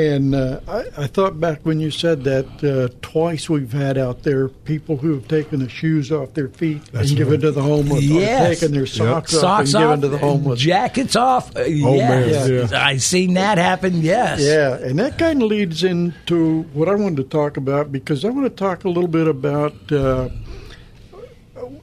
and 0.00 0.34
uh, 0.34 0.60
I, 0.66 1.02
I, 1.02 1.06
thought 1.06 1.38
back 1.38 1.60
when 1.62 1.78
you 1.78 1.90
said 1.90 2.24
that 2.24 2.64
uh, 2.64 2.96
twice 3.02 3.50
we've 3.50 3.72
had 3.72 3.98
out 3.98 4.22
there 4.22 4.48
people 4.48 4.96
who 4.96 5.12
have 5.12 5.28
taken 5.28 5.60
the 5.60 5.68
shoes 5.68 6.10
off 6.10 6.32
their 6.32 6.48
feet 6.48 6.82
That's 6.86 7.10
and 7.10 7.18
right. 7.18 7.24
given 7.26 7.40
to 7.42 7.50
the 7.50 7.62
homeless, 7.62 8.02
yes. 8.02 8.40
or 8.40 8.54
taken 8.54 8.74
their 8.74 8.86
socks 8.86 9.32
yep. 9.32 9.42
off 9.44 9.68
socks 9.68 9.74
and 9.74 9.84
off, 9.84 9.88
given 9.90 10.00
to 10.00 10.08
the 10.08 10.18
homeless, 10.18 10.60
jackets 10.60 11.16
off. 11.16 11.54
Uh, 11.54 11.60
oh 11.60 11.66
yes. 11.66 12.48
man, 12.48 12.68
yeah. 12.70 12.84
I've 12.86 13.02
seen 13.02 13.34
that 13.34 13.58
happen. 13.58 14.00
Yes, 14.00 14.40
yeah, 14.40 14.76
and 14.76 14.98
that 14.98 15.18
kind 15.18 15.42
of 15.42 15.48
leads 15.48 15.84
into 15.84 16.62
what 16.72 16.88
I 16.88 16.94
wanted 16.94 17.16
to 17.18 17.24
talk 17.24 17.58
about 17.58 17.92
because 17.92 18.24
I 18.24 18.30
want 18.30 18.46
to 18.46 18.50
talk 18.50 18.84
a 18.84 18.88
little 18.88 19.08
bit 19.08 19.28
about. 19.28 19.92
Uh, 19.92 20.30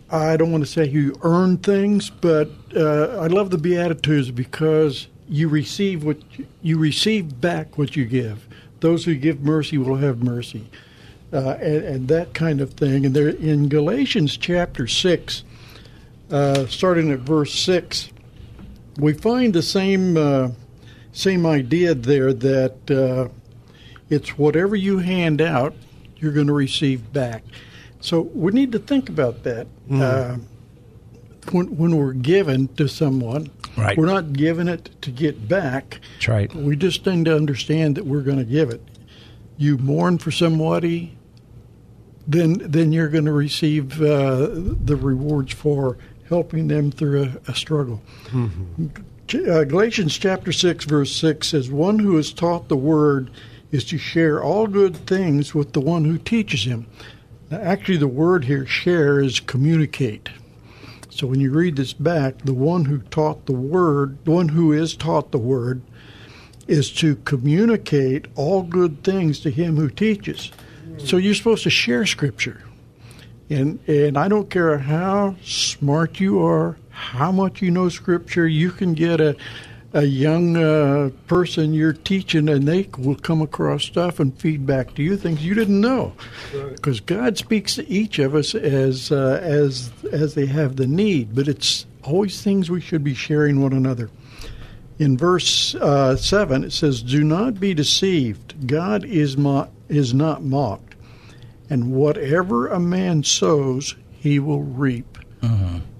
I 0.09 0.37
don't 0.37 0.51
want 0.53 0.65
to 0.65 0.69
say 0.69 0.87
you 0.87 1.19
earn 1.21 1.57
things, 1.57 2.09
but 2.09 2.49
uh, 2.75 3.19
I 3.19 3.27
love 3.27 3.49
the 3.49 3.57
Beatitudes 3.57 4.31
because 4.31 5.07
you 5.29 5.49
receive 5.49 6.03
what 6.03 6.17
you 6.61 6.77
receive 6.77 7.39
back 7.41 7.77
what 7.77 7.95
you 7.95 8.05
give. 8.05 8.47
Those 8.79 9.05
who 9.05 9.15
give 9.15 9.41
mercy 9.41 9.77
will 9.77 9.97
have 9.97 10.21
mercy, 10.21 10.69
uh, 11.33 11.57
and, 11.59 11.83
and, 11.83 12.07
that 12.09 12.33
kind 12.33 12.61
of 12.61 12.73
thing. 12.73 13.05
And 13.05 13.15
there 13.15 13.29
in 13.29 13.69
Galatians 13.69 14.37
chapter 14.37 14.87
six, 14.87 15.43
uh, 16.29 16.67
starting 16.67 17.11
at 17.11 17.19
verse 17.19 17.53
six, 17.53 18.09
we 18.97 19.13
find 19.13 19.53
the 19.53 19.63
same 19.63 20.15
uh, 20.15 20.49
same 21.11 21.45
idea 21.45 21.95
there 21.95 22.33
that 22.33 22.91
uh, 22.91 23.29
it's 24.09 24.37
whatever 24.37 24.75
you 24.75 24.99
hand 24.99 25.41
out, 25.41 25.75
you're 26.17 26.33
going 26.33 26.47
to 26.47 26.53
receive 26.53 27.11
back. 27.11 27.43
So 27.99 28.21
we 28.21 28.51
need 28.51 28.71
to 28.73 28.79
think 28.79 29.09
about 29.09 29.43
that. 29.43 29.67
Mm. 29.89 30.41
When, 31.53 31.77
when 31.77 31.95
we're 31.95 32.13
given 32.13 32.67
to 32.75 32.87
someone, 32.87 33.51
Right. 33.77 33.95
We're 33.95 34.07
not 34.07 34.33
giving 34.33 34.67
it 34.67 34.89
to 35.03 35.11
get 35.11 35.47
back. 35.47 36.01
That's 36.15 36.27
right. 36.27 36.53
We 36.55 36.75
just 36.75 37.05
need 37.05 37.25
to 37.25 37.35
understand 37.35 37.95
that 37.95 38.05
we're 38.05 38.21
going 38.21 38.39
to 38.39 38.43
give 38.43 38.71
it. 38.71 38.81
You 39.57 39.77
mourn 39.77 40.17
for 40.17 40.31
somebody, 40.31 41.15
then 42.27 42.53
then 42.53 42.91
you're 42.91 43.07
going 43.07 43.25
to 43.25 43.31
receive 43.31 44.01
uh, 44.01 44.49
the 44.51 44.95
rewards 44.99 45.53
for 45.53 45.97
helping 46.27 46.67
them 46.67 46.91
through 46.91 47.23
a, 47.23 47.51
a 47.51 47.55
struggle. 47.55 48.01
Mm-hmm. 48.25 48.87
Uh, 49.49 49.63
Galatians 49.63 50.17
chapter 50.17 50.51
six 50.51 50.85
verse 50.85 51.15
six 51.15 51.49
says, 51.49 51.69
"One 51.69 51.99
who 51.99 52.17
is 52.17 52.33
taught 52.33 52.69
the 52.69 52.77
word 52.77 53.29
is 53.71 53.85
to 53.85 53.97
share 53.97 54.43
all 54.43 54.65
good 54.65 54.95
things 54.95 55.53
with 55.53 55.73
the 55.73 55.81
one 55.81 56.05
who 56.05 56.17
teaches 56.17 56.63
him." 56.63 56.87
Now, 57.51 57.59
actually, 57.59 57.97
the 57.97 58.07
word 58.07 58.45
here 58.45 58.65
"share" 58.65 59.19
is 59.19 59.39
communicate. 59.39 60.29
So 61.17 61.25
when 61.25 61.39
you 61.39 61.49
read 61.49 61.77
this 61.77 61.93
back, 61.93 62.43
the 62.43 62.53
one 62.53 62.85
who 62.85 62.99
taught 62.99 63.47
the 63.47 63.53
word, 63.53 64.23
the 64.23 64.29
one 64.29 64.49
who 64.49 64.71
is 64.71 64.95
taught 64.95 65.31
the 65.31 65.39
word, 65.39 65.81
is 66.67 66.91
to 66.91 67.15
communicate 67.15 68.27
all 68.35 68.61
good 68.61 69.03
things 69.03 69.39
to 69.39 69.49
him 69.49 69.77
who 69.77 69.89
teaches. 69.89 70.51
So 70.99 71.17
you're 71.17 71.33
supposed 71.33 71.63
to 71.63 71.71
share 71.71 72.05
scripture. 72.05 72.61
And 73.49 73.79
and 73.87 74.15
I 74.15 74.27
don't 74.27 74.51
care 74.51 74.77
how 74.77 75.37
smart 75.43 76.19
you 76.19 76.45
are, 76.45 76.77
how 76.89 77.31
much 77.31 77.63
you 77.63 77.71
know 77.71 77.89
scripture, 77.89 78.47
you 78.47 78.69
can 78.69 78.93
get 78.93 79.19
a 79.19 79.35
a 79.93 80.03
young 80.03 80.57
uh, 80.57 81.09
person 81.27 81.73
you're 81.73 81.93
teaching, 81.93 82.49
and 82.49 82.67
they 82.67 82.89
will 82.97 83.15
come 83.15 83.41
across 83.41 83.83
stuff 83.83 84.19
and 84.19 84.37
feedback 84.39 84.93
to 84.95 85.03
you 85.03 85.17
things 85.17 85.45
you 85.45 85.53
didn't 85.53 85.79
know, 85.79 86.13
because 86.51 86.99
right. 86.99 87.07
God 87.07 87.37
speaks 87.37 87.75
to 87.75 87.87
each 87.89 88.19
of 88.19 88.35
us 88.35 88.53
as 88.53 89.11
uh, 89.11 89.39
as 89.41 89.91
as 90.11 90.35
they 90.35 90.45
have 90.45 90.75
the 90.75 90.87
need. 90.87 91.33
But 91.33 91.47
it's 91.47 91.85
always 92.03 92.41
things 92.41 92.69
we 92.69 92.81
should 92.81 93.03
be 93.03 93.13
sharing 93.13 93.61
one 93.61 93.73
another. 93.73 94.09
In 94.99 95.15
verse 95.15 95.75
uh, 95.75 96.15
7, 96.15 96.63
it 96.63 96.73
says, 96.73 97.03
Do 97.03 97.23
not 97.23 97.59
be 97.59 97.73
deceived. 97.73 98.67
God 98.67 99.05
is, 99.05 99.37
mo- 99.37 99.69
is 99.89 100.13
not 100.13 100.43
mocked. 100.43 100.95
And 101.69 101.91
whatever 101.91 102.67
a 102.67 102.79
man 102.79 103.23
sows, 103.23 103.95
he 104.11 104.39
will 104.39 104.63
reap. 104.63 105.19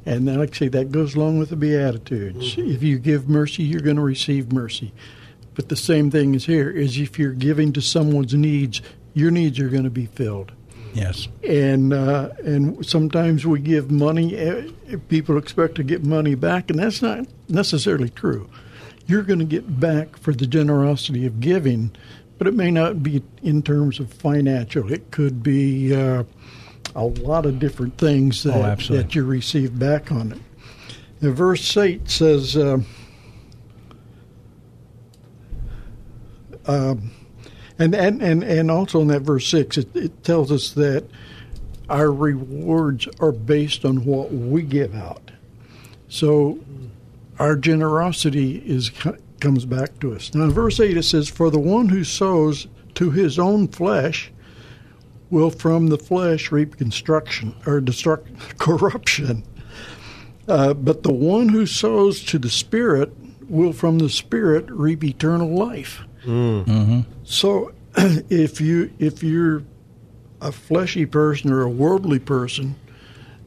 And 0.07 0.25
then, 0.25 0.39
like 0.39 0.55
I 0.55 0.57
say, 0.57 0.67
that 0.69 0.91
goes 0.91 1.15
along 1.15 1.37
with 1.37 1.49
the 1.49 1.57
Beatitudes. 1.57 2.55
If 2.57 2.81
you 2.81 2.97
give 2.97 3.27
mercy, 3.27 3.63
you're 3.63 3.81
going 3.81 3.97
to 3.97 4.01
receive 4.01 4.53
mercy. 4.53 4.93
But 5.53 5.67
the 5.67 5.75
same 5.75 6.09
thing 6.11 6.33
is 6.33 6.45
here: 6.45 6.69
is 6.69 6.97
if 6.97 7.19
you're 7.19 7.33
giving 7.33 7.73
to 7.73 7.81
someone's 7.81 8.33
needs, 8.33 8.81
your 9.13 9.31
needs 9.31 9.59
are 9.59 9.67
going 9.69 9.83
to 9.83 9.89
be 9.89 10.05
filled. 10.05 10.53
Yes. 10.93 11.27
And 11.43 11.91
uh, 11.91 12.29
and 12.45 12.85
sometimes 12.85 13.45
we 13.45 13.59
give 13.59 13.91
money. 13.91 14.35
eh, 14.37 14.69
People 15.09 15.37
expect 15.37 15.75
to 15.75 15.83
get 15.83 16.05
money 16.05 16.35
back, 16.35 16.69
and 16.69 16.79
that's 16.79 17.01
not 17.01 17.27
necessarily 17.49 18.09
true. 18.09 18.49
You're 19.07 19.23
going 19.23 19.39
to 19.39 19.45
get 19.45 19.79
back 19.79 20.17
for 20.17 20.33
the 20.33 20.47
generosity 20.47 21.25
of 21.25 21.41
giving, 21.41 21.91
but 22.37 22.47
it 22.47 22.53
may 22.53 22.71
not 22.71 23.03
be 23.03 23.23
in 23.43 23.61
terms 23.61 23.99
of 23.99 24.13
financial. 24.13 24.91
It 24.91 25.11
could 25.11 25.43
be 25.43 25.93
uh, 25.93 26.23
a 26.97 27.05
lot 27.05 27.45
of 27.45 27.59
different 27.59 27.97
things 27.97 28.43
that, 28.43 28.55
absolutely. 28.55 29.03
that 29.03 29.15
you 29.15 29.23
receive 29.23 29.77
back 29.77 30.11
on 30.11 30.31
it. 30.31 30.39
Now, 31.21 31.31
verse 31.31 31.77
8 31.77 32.09
says, 32.09 32.57
uh, 32.57 32.79
um, 36.65 37.11
and, 37.77 37.93
and, 37.93 38.21
and, 38.21 38.43
and 38.43 38.71
also 38.71 38.99
in 39.01 39.07
that 39.07 39.21
verse 39.21 39.47
6, 39.47 39.77
it, 39.77 39.95
it 39.95 40.23
tells 40.23 40.51
us 40.51 40.71
that 40.71 41.05
our 41.87 42.11
rewards 42.11 43.07
are 43.19 43.31
based 43.31 43.85
on 43.85 44.03
what 44.03 44.33
we 44.33 44.63
give 44.63 44.95
out. 44.95 45.31
So 46.09 46.59
our 47.37 47.55
generosity 47.55 48.57
is 48.65 48.91
comes 49.39 49.65
back 49.65 49.99
to 49.99 50.15
us. 50.15 50.33
Now, 50.33 50.45
in 50.45 50.51
verse 50.51 50.79
8, 50.79 50.97
it 50.97 51.03
says, 51.03 51.29
For 51.29 51.51
the 51.51 51.59
one 51.59 51.89
who 51.89 52.03
sows 52.03 52.67
to 52.95 53.11
his 53.11 53.37
own 53.37 53.67
flesh 53.67 54.31
will 55.29 55.49
from 55.49 55.87
the 55.87 55.97
flesh 55.97 56.51
reap 56.51 56.77
construction 56.77 57.55
or 57.65 57.81
destruct, 57.81 58.57
corruption. 58.57 59.43
Uh, 60.47 60.73
but 60.73 61.03
the 61.03 61.13
one 61.13 61.49
who 61.49 61.65
sows 61.65 62.23
to 62.23 62.39
the 62.39 62.49
Spirit 62.49 63.11
will 63.49 63.73
from 63.73 63.99
the 63.99 64.09
Spirit 64.09 64.69
reap 64.69 65.03
eternal 65.03 65.49
life. 65.49 66.01
So, 67.23 67.73
if 67.97 68.61
you 68.61 68.91
if 68.99 69.23
you're 69.23 69.63
a 70.41 70.51
fleshy 70.51 71.05
person 71.05 71.51
or 71.51 71.61
a 71.61 71.69
worldly 71.69 72.19
person, 72.19 72.75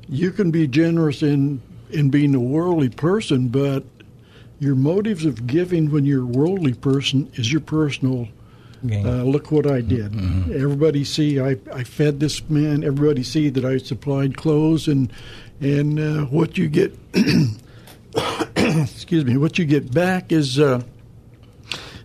you 0.09 0.31
can 0.31 0.51
be 0.51 0.67
generous 0.67 1.23
in 1.23 1.63
in 1.91 2.11
being 2.11 2.35
a 2.35 2.41
worldly 2.41 2.89
person, 2.89 3.49
but 3.49 3.85
your 4.59 4.75
motives 4.75 5.25
of 5.25 5.47
giving 5.47 5.91
when 5.91 6.05
you're 6.05 6.23
a 6.23 6.27
worldly 6.27 6.75
person 6.75 7.31
is 7.35 7.51
your 7.51 7.63
personal. 7.63 8.29
Gain. 8.87 9.07
Uh, 9.07 9.25
look 9.25 9.51
what 9.53 9.71
I 9.71 9.83
did. 9.83 10.15
Everybody 10.55 11.05
see 11.05 11.39
I, 11.39 11.57
I 11.73 11.85
fed 11.85 12.19
this 12.21 12.49
man. 12.49 12.83
Everybody 12.83 13.23
see 13.23 13.51
that 13.51 13.65
I 13.65 13.77
supplied 13.79 14.37
clothes 14.37 14.89
and 14.89 15.13
and 15.61 16.01
uh, 16.01 16.25
what 16.27 16.57
you 16.57 16.69
get. 16.69 16.97
excuse 18.57 19.25
me. 19.25 19.37
What 19.37 19.59
you 19.59 19.65
get 19.65 19.93
back 19.93 20.33
is. 20.33 20.59
Uh, 20.59 20.83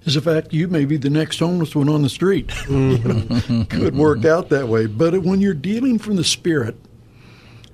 is 0.03 0.13
the 0.13 0.22
fact 0.22 0.53
you 0.53 0.67
may 0.67 0.86
be 0.86 0.98
the 0.98 1.10
next 1.10 1.39
homeless 1.39 1.75
one 1.75 1.89
on 1.89 2.03
the 2.03 2.10
street. 2.10 2.51
You 2.70 2.98
know, 3.50 3.65
could 3.70 3.96
work 3.96 4.24
out 4.24 4.50
that 4.50 4.67
way. 4.67 4.86
But 4.86 5.24
when 5.24 5.41
you're 5.41 5.55
dealing 5.55 5.98
from 5.98 6.15
the 6.15 6.24
Spirit, 6.24 6.75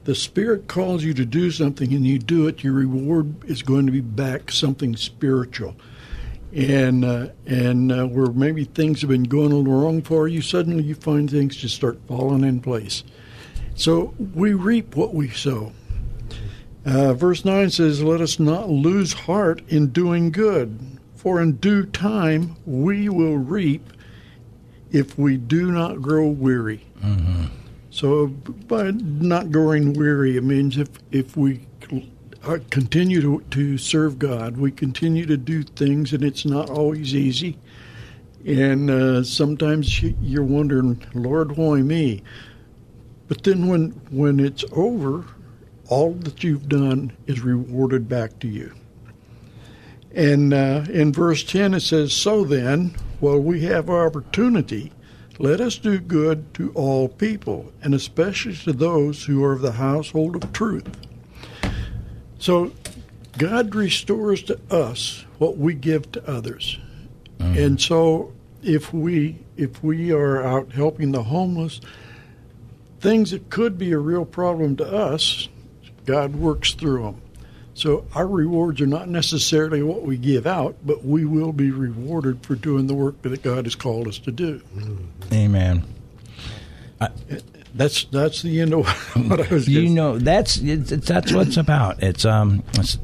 the 0.06 0.16
Spirit 0.16 0.68
calls 0.68 1.04
you 1.04 1.14
to 1.14 1.26
do 1.26 1.52
something 1.52 1.94
and 1.94 2.06
you 2.06 2.20
do 2.20 2.48
it, 2.48 2.64
your 2.64 2.74
reward 2.74 3.44
is 3.50 3.62
going 3.62 3.86
to 3.86 3.92
be 3.92 4.02
back 4.02 4.52
something 4.52 4.96
spiritual. 4.96 5.76
And 6.54 7.06
uh, 7.06 7.28
and 7.46 7.92
uh, 7.92 8.06
where 8.08 8.32
maybe 8.32 8.66
things 8.66 9.02
have 9.02 9.10
been 9.10 9.24
going 9.24 9.52
a 9.52 9.56
little 9.56 9.82
wrong 9.82 10.02
for 10.02 10.28
you, 10.28 10.42
suddenly 10.42 10.84
you 10.84 10.96
find 10.96 11.30
things 11.30 11.56
just 11.56 11.76
start 11.76 12.00
falling 12.08 12.44
in 12.44 12.60
place. 12.60 13.04
So 13.76 14.14
we 14.36 14.54
reap 14.54 14.96
what 14.96 15.14
we 15.14 15.30
sow. 15.30 15.72
Uh, 16.86 17.14
verse 17.14 17.46
9 17.46 17.70
says, 17.70 18.04
Let 18.04 18.22
us 18.22 18.40
not 18.40 18.70
lose 18.70 19.14
heart 19.14 19.62
in 19.70 19.88
doing 19.90 20.32
good, 20.32 21.00
for 21.16 21.42
in 21.42 21.54
due 21.58 21.86
time 21.86 22.58
we 22.66 23.08
will 23.08 23.38
reap 23.38 23.88
if 24.92 25.18
we 25.18 25.38
do 25.38 25.72
not 25.72 26.02
grow 26.02 26.28
weary. 26.28 26.86
So 27.92 28.28
by 28.28 28.92
not 28.92 29.52
growing 29.52 29.94
weary, 29.94 30.38
it 30.38 30.44
means 30.44 30.78
if 30.78 30.90
if 31.12 31.36
we 31.38 31.68
continue 32.70 33.22
to, 33.22 33.44
to 33.52 33.78
serve 33.78 34.18
God, 34.20 34.58
we 34.58 34.72
continue 34.72 35.26
to 35.28 35.38
do 35.38 35.64
things, 35.64 36.14
and 36.14 36.24
it's 36.24 36.46
not 36.46 36.70
always 36.70 37.14
easy. 37.16 37.58
And 38.46 38.90
uh, 38.90 39.24
sometimes 39.24 40.02
you- 40.02 40.18
you're 40.22 40.44
wondering, 40.44 41.02
Lord, 41.14 41.56
why 41.58 41.82
me? 41.82 42.24
But 43.28 43.44
then 43.44 43.68
when 43.68 43.92
when 44.10 44.40
it's 44.40 44.66
over, 44.74 45.24
all 45.88 46.14
that 46.14 46.44
you've 46.44 46.68
done 46.68 47.14
is 47.28 47.42
rewarded 47.42 48.10
back 48.10 48.40
to 48.40 48.48
you. 48.48 48.74
And 50.14 50.54
uh, 50.54 50.86
in 50.90 51.14
verse 51.14 51.44
10 51.44 51.76
it 51.76 51.80
says, 51.82 52.12
So 52.14 52.44
then, 52.44 52.96
while 53.20 53.40
we 53.40 53.62
have 53.62 53.90
opportunity, 53.90 54.92
let 55.40 55.62
us 55.62 55.78
do 55.78 56.00
good 56.00 56.54
to 56.56 56.72
all 56.74 57.08
people, 57.08 57.72
and 57.82 57.94
especially 57.94 58.56
to 58.56 58.74
those 58.74 59.24
who 59.24 59.44
are 59.44 59.54
of 59.54 59.62
the 59.62 59.72
household 59.74 60.44
of 60.44 60.52
truth. 60.52 60.90
So 62.42 62.72
God 63.38 63.76
restores 63.76 64.42
to 64.44 64.60
us 64.72 65.26
what 65.38 65.58
we 65.58 65.76
give 65.76 66.12
to 66.14 66.30
others. 66.30 66.80
Mm-hmm. 67.38 67.58
And 67.58 67.82
so 67.82 68.34
if 68.64 68.92
we 68.92 69.38
if 69.58 69.84
we 69.84 70.12
are 70.12 70.44
out 70.44 70.72
helping 70.72 71.12
the 71.12 71.22
homeless, 71.22 71.80
things 73.00 73.30
that 73.30 73.52
could 73.52 73.78
be 73.78 73.92
a 73.92 74.00
real 74.00 74.26
problem 74.26 74.76
to 74.78 74.92
us, 74.92 75.50
God 76.06 76.36
works 76.36 76.74
through 76.74 77.04
them. 77.04 77.22
So 77.76 78.06
our 78.16 78.28
rewards 78.28 78.82
are 78.82 78.88
not 78.88 79.08
necessarily 79.08 79.84
what 79.84 80.02
we 80.02 80.18
give 80.18 80.48
out, 80.48 80.76
but 80.84 81.06
we 81.06 81.26
will 81.26 81.54
be 81.54 81.70
rewarded 81.70 82.44
for 82.44 82.56
doing 82.56 82.88
the 82.88 82.96
work 82.96 83.22
that 83.22 83.44
God 83.44 83.66
has 83.66 83.76
called 83.76 84.08
us 84.08 84.18
to 84.20 84.32
do. 84.32 84.62
Amen. 85.32 85.86
That's 87.74 88.04
that's 88.06 88.42
the 88.42 88.60
end 88.62 88.74
of 88.74 88.86
what 89.30 89.40
I 89.50 89.54
was. 89.54 89.68
You 89.68 89.84
gonna- 89.84 89.96
know, 89.96 90.18
that's 90.20 90.58
it's, 90.58 90.92
it's, 90.92 91.08
that's 91.08 91.32
what 91.32 91.48
it's 91.48 91.58
about. 91.58 92.04
It's 92.04 92.26
um, 92.26 92.64
it's, 92.74 92.98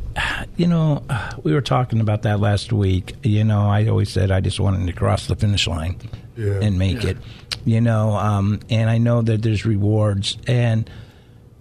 you 0.57 0.67
know, 0.67 1.03
we 1.43 1.53
were 1.53 1.61
talking 1.61 1.99
about 2.01 2.23
that 2.23 2.39
last 2.39 2.73
week. 2.73 3.15
You 3.23 3.43
know, 3.43 3.69
I 3.69 3.87
always 3.87 4.09
said 4.09 4.29
I 4.31 4.41
just 4.41 4.59
wanted 4.59 4.85
to 4.87 4.93
cross 4.93 5.27
the 5.27 5.35
finish 5.35 5.67
line 5.67 5.97
Yeah. 6.35 6.59
and 6.61 6.77
make 6.77 7.03
it. 7.05 7.17
You 7.65 7.81
know, 7.81 8.11
um, 8.15 8.59
and 8.69 8.89
I 8.89 8.97
know 8.97 9.21
that 9.21 9.41
there's 9.41 9.65
rewards, 9.65 10.37
and 10.47 10.89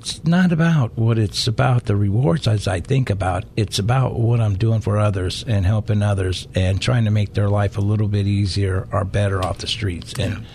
it's 0.06 0.24
not 0.24 0.52
about 0.52 0.96
what 0.96 1.18
it's 1.18 1.48
about 1.48 1.86
the 1.86 1.96
rewards 1.96 2.46
as 2.46 2.68
I 2.68 2.78
think 2.78 3.10
about. 3.10 3.44
It's 3.56 3.80
about 3.80 4.16
what 4.16 4.40
I'm 4.40 4.54
doing 4.54 4.80
for 4.80 4.98
others 4.98 5.44
and 5.48 5.66
helping 5.66 6.00
others 6.00 6.46
and 6.54 6.80
trying 6.80 7.06
to 7.06 7.10
make 7.10 7.34
their 7.34 7.48
life 7.48 7.76
a 7.76 7.80
little 7.80 8.06
bit 8.06 8.24
easier 8.24 8.86
or 8.92 9.04
better 9.04 9.44
off 9.44 9.58
the 9.58 9.66
streets. 9.66 10.14
And 10.16 10.46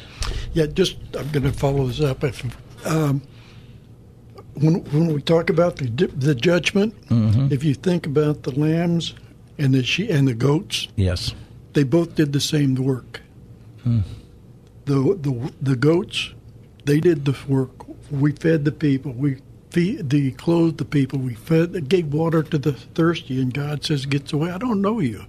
Yeah, 0.53 0.67
just 0.67 0.95
I'm 1.17 1.29
going 1.31 1.43
to 1.43 1.51
follow 1.51 1.85
this 1.87 1.99
up. 1.99 2.23
If 2.23 2.45
um, 2.87 3.21
when 4.53 4.85
when 4.85 5.07
we 5.13 5.21
talk 5.21 5.49
about 5.49 5.75
the 5.75 5.87
the 6.07 6.33
judgment, 6.33 6.95
if 7.51 7.61
you 7.65 7.73
think 7.73 8.05
about 8.05 8.43
the 8.43 8.57
lambs 8.57 9.15
and 9.57 9.73
the 9.73 9.83
she 9.83 10.09
and 10.09 10.29
the 10.29 10.33
goats, 10.33 10.87
yes, 10.95 11.35
they 11.73 11.83
both 11.83 12.15
did 12.15 12.31
the 12.31 12.39
same 12.39 12.75
work. 12.75 13.19
The 13.83 15.17
the 15.19 15.51
the 15.61 15.75
goats, 15.75 16.33
they 16.85 17.01
did 17.01 17.25
the 17.25 17.35
work. 17.49 17.80
We 18.11 18.33
fed 18.33 18.65
the 18.65 18.71
people. 18.71 19.13
We 19.13 19.37
feed, 19.69 20.09
the 20.09 20.31
clothed 20.31 20.77
the 20.77 20.85
people. 20.85 21.19
We 21.19 21.33
fed, 21.33 21.89
gave 21.89 22.13
water 22.13 22.43
to 22.43 22.57
the 22.57 22.73
thirsty. 22.73 23.41
And 23.41 23.53
God 23.53 23.83
says, 23.83 24.05
"Gets 24.05 24.33
away. 24.33 24.51
I 24.51 24.57
don't 24.57 24.81
know 24.81 24.99
you." 24.99 25.25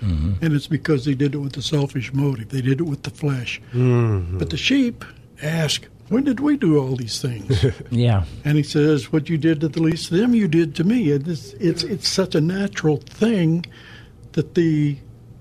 Mm-hmm. 0.00 0.44
And 0.44 0.54
it's 0.54 0.66
because 0.66 1.04
they 1.04 1.14
did 1.14 1.34
it 1.34 1.38
with 1.38 1.56
a 1.56 1.62
selfish 1.62 2.12
motive. 2.12 2.48
They 2.48 2.62
did 2.62 2.80
it 2.80 2.84
with 2.84 3.02
the 3.02 3.10
flesh. 3.10 3.60
Mm-hmm. 3.72 4.38
But 4.38 4.50
the 4.50 4.56
sheep 4.56 5.04
ask, 5.42 5.86
"When 6.08 6.24
did 6.24 6.40
we 6.40 6.56
do 6.56 6.78
all 6.78 6.96
these 6.96 7.20
things?" 7.20 7.64
yeah, 7.90 8.24
And 8.44 8.56
he 8.56 8.62
says, 8.62 9.12
"What 9.12 9.28
you 9.28 9.36
did 9.36 9.60
to 9.60 9.68
the 9.68 9.82
least 9.82 10.10
of 10.10 10.18
them, 10.18 10.34
you 10.34 10.48
did 10.48 10.74
to 10.76 10.84
me." 10.84 11.10
It's 11.10 11.52
it's, 11.54 11.82
it's 11.82 12.08
such 12.08 12.34
a 12.34 12.40
natural 12.40 12.98
thing 12.98 13.66
that 14.32 14.54
the 14.54 14.96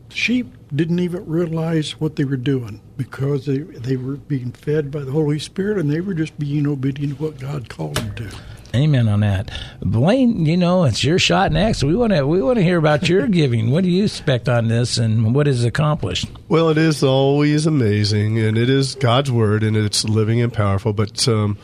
sheep 0.09 0.47
didn't 0.75 0.99
even 0.99 1.25
realize 1.25 1.99
what 1.99 2.15
they 2.15 2.25
were 2.25 2.37
doing 2.37 2.81
because 2.97 3.45
they 3.45 3.59
they 3.59 3.97
were 3.97 4.15
being 4.15 4.51
fed 4.51 4.91
by 4.91 5.01
the 5.01 5.11
Holy 5.11 5.39
Spirit 5.39 5.77
and 5.77 5.89
they 5.89 6.01
were 6.01 6.13
just 6.13 6.37
being 6.37 6.67
obedient 6.67 7.17
to 7.17 7.23
what 7.23 7.39
God 7.39 7.69
called 7.69 7.97
them 7.97 8.13
to. 8.15 8.37
Amen 8.75 9.07
on 9.07 9.21
that, 9.21 9.51
Blaine. 9.81 10.45
You 10.45 10.55
know 10.55 10.83
it's 10.83 11.03
your 11.03 11.17
shot 11.17 11.51
next. 11.51 11.83
We 11.83 11.95
want 11.95 12.13
to 12.13 12.27
we 12.27 12.41
want 12.41 12.57
to 12.57 12.63
hear 12.63 12.77
about 12.77 13.09
your 13.09 13.27
giving. 13.39 13.71
What 13.71 13.83
do 13.83 13.89
you 13.89 14.03
expect 14.03 14.47
on 14.47 14.67
this, 14.67 14.99
and 14.99 15.33
what 15.33 15.47
is 15.47 15.63
accomplished? 15.63 16.27
Well, 16.49 16.69
it 16.69 16.77
is 16.77 17.03
always 17.03 17.65
amazing, 17.65 18.37
and 18.37 18.57
it 18.59 18.69
is 18.69 18.93
God's 18.93 19.31
word, 19.31 19.63
and 19.63 19.75
it's 19.75 20.03
living 20.05 20.39
and 20.39 20.53
powerful. 20.53 20.93
But 20.93 21.27
um, 21.27 21.57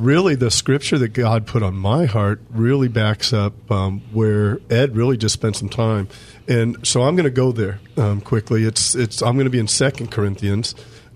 really, 0.00 0.34
the 0.34 0.50
scripture 0.50 0.98
that 0.98 1.08
God 1.08 1.46
put 1.46 1.62
on 1.62 1.74
my 1.74 2.06
heart 2.06 2.40
really 2.50 2.88
backs 2.88 3.32
up 3.32 3.70
um, 3.70 4.00
where 4.12 4.58
Ed 4.70 4.96
really 4.96 5.16
just 5.16 5.32
spent 5.34 5.56
some 5.56 5.68
time, 5.68 6.08
and 6.48 6.76
so 6.86 7.02
I'm 7.02 7.14
going 7.16 7.24
to 7.24 7.30
go 7.30 7.52
there 7.52 7.80
um, 7.96 8.20
quickly. 8.20 8.64
It's 8.64 8.94
it's 8.94 9.22
I'm 9.22 9.34
going 9.34 9.44
to 9.46 9.50
be 9.50 9.58
in 9.60 9.68
Second 9.68 10.10
Corinthians, 10.10 10.74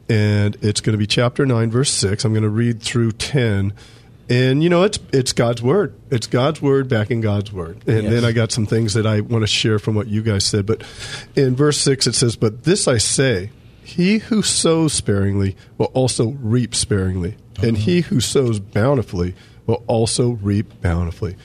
and 0.09 0.57
it's 0.62 0.81
going 0.81 0.92
to 0.92 0.99
be 0.99 1.07
chapter 1.07 1.44
nine, 1.47 1.70
verse 1.70 1.90
six. 1.90 2.25
I'm 2.25 2.33
going 2.33 2.42
to 2.42 2.49
read 2.49 2.83
through 2.83 3.12
ten. 3.12 3.73
And 4.27 4.62
you 4.62 4.70
know 4.70 4.85
it's 4.85 4.99
it's 5.12 5.35
God's 5.35 5.61
word. 5.62 5.92
It's 6.11 6.27
God's 6.27 6.62
word 6.62 6.88
backing 6.88 7.20
God's 7.20 7.53
word. 7.53 7.83
And 7.87 8.05
Yes. 8.05 8.12
then 8.12 8.25
I 8.25 8.33
got 8.33 8.53
some 8.53 8.64
things 8.64 8.94
that 8.94 9.07
I 9.07 9.20
want 9.20 9.42
to 9.42 9.47
share 9.47 9.79
from 9.79 9.94
what 9.94 10.07
you 10.07 10.23
guys 10.23 10.47
said. 10.47 10.64
But 10.64 10.83
in 11.37 11.55
verse 11.55 11.77
six 11.77 12.07
it 12.07 12.14
says, 12.14 12.35
"But 12.35 12.64
this 12.64 12.88
I 12.88 12.97
say: 12.97 13.51
He 13.83 14.18
who 14.20 14.40
sows 14.40 14.94
sparingly 14.94 15.57
will 15.77 15.90
also 15.92 16.29
reap 16.40 16.75
sparingly, 16.75 17.37
and 17.62 17.79
he 17.79 18.03
who 18.03 18.21
sows 18.21 18.59
bountifully 18.59 19.35
will 19.67 19.83
also 19.87 20.31
reap 20.31 20.81
bountifully. 20.81 21.37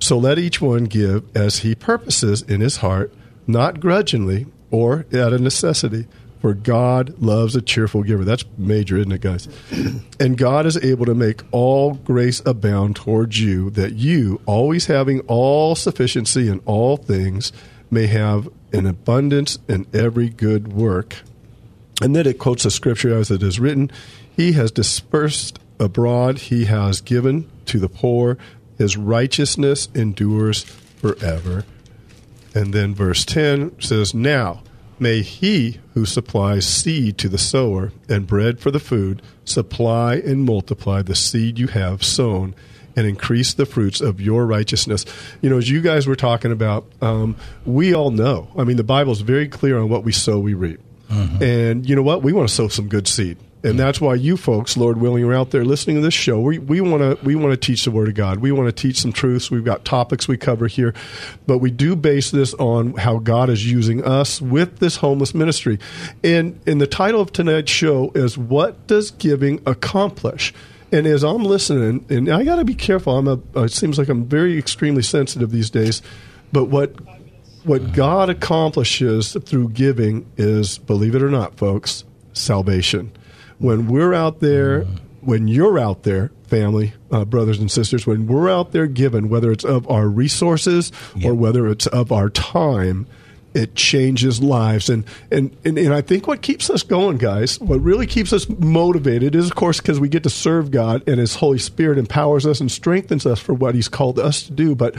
So 0.00 0.18
let 0.18 0.38
each 0.38 0.60
one 0.60 0.84
give 0.84 1.24
as 1.36 1.58
he 1.58 1.74
purposes 1.74 2.42
in 2.42 2.60
his 2.60 2.78
heart, 2.78 3.12
not 3.46 3.80
grudgingly 3.80 4.46
or 4.70 5.06
out 5.12 5.32
of 5.32 5.40
necessity." 5.40 6.06
For 6.40 6.54
God 6.54 7.18
loves 7.18 7.56
a 7.56 7.62
cheerful 7.62 8.02
giver. 8.02 8.24
That's 8.24 8.44
major, 8.56 8.96
isn't 8.96 9.12
it, 9.12 9.20
guys? 9.20 9.48
And 10.20 10.36
God 10.36 10.66
is 10.66 10.76
able 10.78 11.06
to 11.06 11.14
make 11.14 11.42
all 11.52 11.94
grace 11.94 12.42
abound 12.44 12.96
towards 12.96 13.40
you, 13.40 13.70
that 13.70 13.92
you, 13.92 14.40
always 14.46 14.86
having 14.86 15.20
all 15.22 15.76
sufficiency 15.76 16.48
in 16.48 16.60
all 16.64 16.96
things, 16.96 17.52
may 17.88 18.06
have 18.06 18.48
an 18.72 18.84
abundance 18.84 19.58
in 19.68 19.86
every 19.94 20.28
good 20.28 20.72
work. 20.72 21.18
And 22.02 22.16
then 22.16 22.26
it 22.26 22.38
quotes 22.38 22.64
the 22.64 22.70
scripture 22.70 23.16
as 23.16 23.30
it 23.30 23.44
is 23.44 23.60
written 23.60 23.92
He 24.38 24.52
has 24.52 24.70
dispersed 24.70 25.58
abroad, 25.80 26.38
He 26.38 26.66
has 26.66 27.00
given 27.00 27.50
to 27.66 27.80
the 27.80 27.88
poor, 27.88 28.38
His 28.78 28.96
righteousness 28.96 29.88
endures 29.96 30.62
forever. 30.62 31.64
And 32.54 32.72
then 32.72 32.94
verse 32.94 33.24
10 33.24 33.80
says, 33.80 34.14
Now 34.14 34.62
may 35.00 35.22
he 35.22 35.80
who 35.94 36.06
supplies 36.06 36.68
seed 36.68 37.18
to 37.18 37.28
the 37.28 37.36
sower 37.36 37.92
and 38.08 38.28
bread 38.28 38.60
for 38.60 38.70
the 38.70 38.78
food 38.78 39.22
supply 39.44 40.14
and 40.14 40.44
multiply 40.44 41.02
the 41.02 41.16
seed 41.16 41.58
you 41.58 41.66
have 41.66 42.04
sown 42.04 42.54
and 42.94 43.08
increase 43.08 43.52
the 43.54 43.66
fruits 43.66 44.00
of 44.00 44.20
your 44.20 44.46
righteousness. 44.46 45.04
You 45.42 45.50
know, 45.50 45.58
as 45.58 45.68
you 45.68 45.80
guys 45.80 46.06
were 46.06 46.14
talking 46.14 46.52
about, 46.52 46.86
um, 47.02 47.34
we 47.66 47.92
all 47.92 48.12
know. 48.12 48.48
I 48.56 48.62
mean, 48.62 48.76
the 48.76 48.84
Bible 48.84 49.10
is 49.10 49.20
very 49.20 49.48
clear 49.48 49.80
on 49.80 49.88
what 49.88 50.04
we 50.04 50.12
sow, 50.12 50.38
we 50.38 50.54
reap. 50.54 50.80
And 51.42 51.88
you 51.88 51.96
know 51.96 52.02
what? 52.02 52.22
We 52.22 52.32
want 52.32 52.48
to 52.48 52.54
sow 52.54 52.68
some 52.68 52.86
good 52.86 53.08
seed. 53.08 53.36
And 53.64 53.78
that's 53.78 54.00
why 54.00 54.14
you 54.14 54.36
folks, 54.36 54.76
Lord 54.76 54.98
willing, 54.98 55.24
are 55.24 55.34
out 55.34 55.50
there 55.50 55.64
listening 55.64 55.96
to 55.96 56.02
this 56.02 56.14
show. 56.14 56.40
We, 56.40 56.58
we 56.58 56.80
want 56.80 57.02
to 57.02 57.24
we 57.24 57.34
want 57.34 57.52
to 57.52 57.56
teach 57.56 57.84
the 57.84 57.90
Word 57.90 58.08
of 58.08 58.14
God. 58.14 58.38
We 58.38 58.52
want 58.52 58.68
to 58.68 58.82
teach 58.82 59.00
some 59.00 59.12
truths. 59.12 59.50
We've 59.50 59.64
got 59.64 59.84
topics 59.84 60.28
we 60.28 60.36
cover 60.36 60.68
here, 60.68 60.94
but 61.46 61.58
we 61.58 61.70
do 61.70 61.96
base 61.96 62.30
this 62.30 62.54
on 62.54 62.94
how 62.94 63.18
God 63.18 63.50
is 63.50 63.70
using 63.70 64.04
us 64.04 64.40
with 64.40 64.78
this 64.78 64.96
homeless 64.96 65.34
ministry. 65.34 65.78
And 66.22 66.60
and 66.66 66.80
the 66.80 66.86
title 66.86 67.20
of 67.20 67.32
tonight's 67.32 67.72
show 67.72 68.12
is 68.14 68.38
"What 68.38 68.86
Does 68.86 69.10
Giving 69.10 69.60
Accomplish?" 69.66 70.54
And 70.90 71.06
as 71.06 71.22
I'm 71.22 71.42
listening, 71.42 72.06
and 72.08 72.30
I 72.30 72.44
got 72.44 72.56
to 72.56 72.64
be 72.64 72.74
careful. 72.74 73.16
I'm 73.16 73.26
a. 73.26 73.40
Uh, 73.56 73.64
it 73.64 73.72
seems 73.72 73.98
like 73.98 74.08
I'm 74.08 74.24
very 74.24 74.56
extremely 74.56 75.02
sensitive 75.02 75.50
these 75.50 75.68
days, 75.68 76.00
but 76.52 76.66
what 76.66 76.94
what 77.64 77.92
God 77.92 78.30
accomplishes 78.30 79.36
through 79.44 79.70
giving 79.70 80.26
is, 80.36 80.78
believe 80.78 81.14
it 81.14 81.22
or 81.22 81.28
not, 81.28 81.56
folks, 81.56 82.04
salvation. 82.32 83.12
When 83.58 83.88
we're 83.88 84.14
out 84.14 84.40
there, 84.40 84.84
when 85.20 85.48
you're 85.48 85.78
out 85.78 86.04
there, 86.04 86.30
family, 86.46 86.94
uh, 87.10 87.24
brothers 87.24 87.58
and 87.58 87.70
sisters, 87.70 88.06
when 88.06 88.26
we're 88.26 88.50
out 88.50 88.72
there 88.72 88.86
giving, 88.86 89.28
whether 89.28 89.52
it's 89.52 89.64
of 89.64 89.88
our 89.90 90.08
resources 90.08 90.92
or 91.24 91.34
whether 91.34 91.66
it's 91.68 91.86
of 91.88 92.12
our 92.12 92.30
time, 92.30 93.06
it 93.54 93.74
changes 93.74 94.42
lives. 94.42 94.88
And, 94.88 95.04
and, 95.30 95.56
and, 95.64 95.78
and 95.78 95.92
I 95.92 96.00
think 96.00 96.26
what 96.26 96.42
keeps 96.42 96.70
us 96.70 96.82
going, 96.82 97.18
guys, 97.18 97.58
what 97.60 97.80
really 97.80 98.06
keeps 98.06 98.32
us 98.32 98.48
motivated 98.48 99.34
is, 99.34 99.46
of 99.46 99.56
course, 99.56 99.80
because 99.80 99.98
we 99.98 100.08
get 100.08 100.22
to 100.22 100.30
serve 100.30 100.70
God 100.70 101.02
and 101.08 101.18
His 101.18 101.34
Holy 101.34 101.58
Spirit 101.58 101.98
empowers 101.98 102.46
us 102.46 102.60
and 102.60 102.70
strengthens 102.70 103.26
us 103.26 103.40
for 103.40 103.54
what 103.54 103.74
He's 103.74 103.88
called 103.88 104.18
us 104.18 104.44
to 104.44 104.52
do. 104.52 104.74
But 104.74 104.96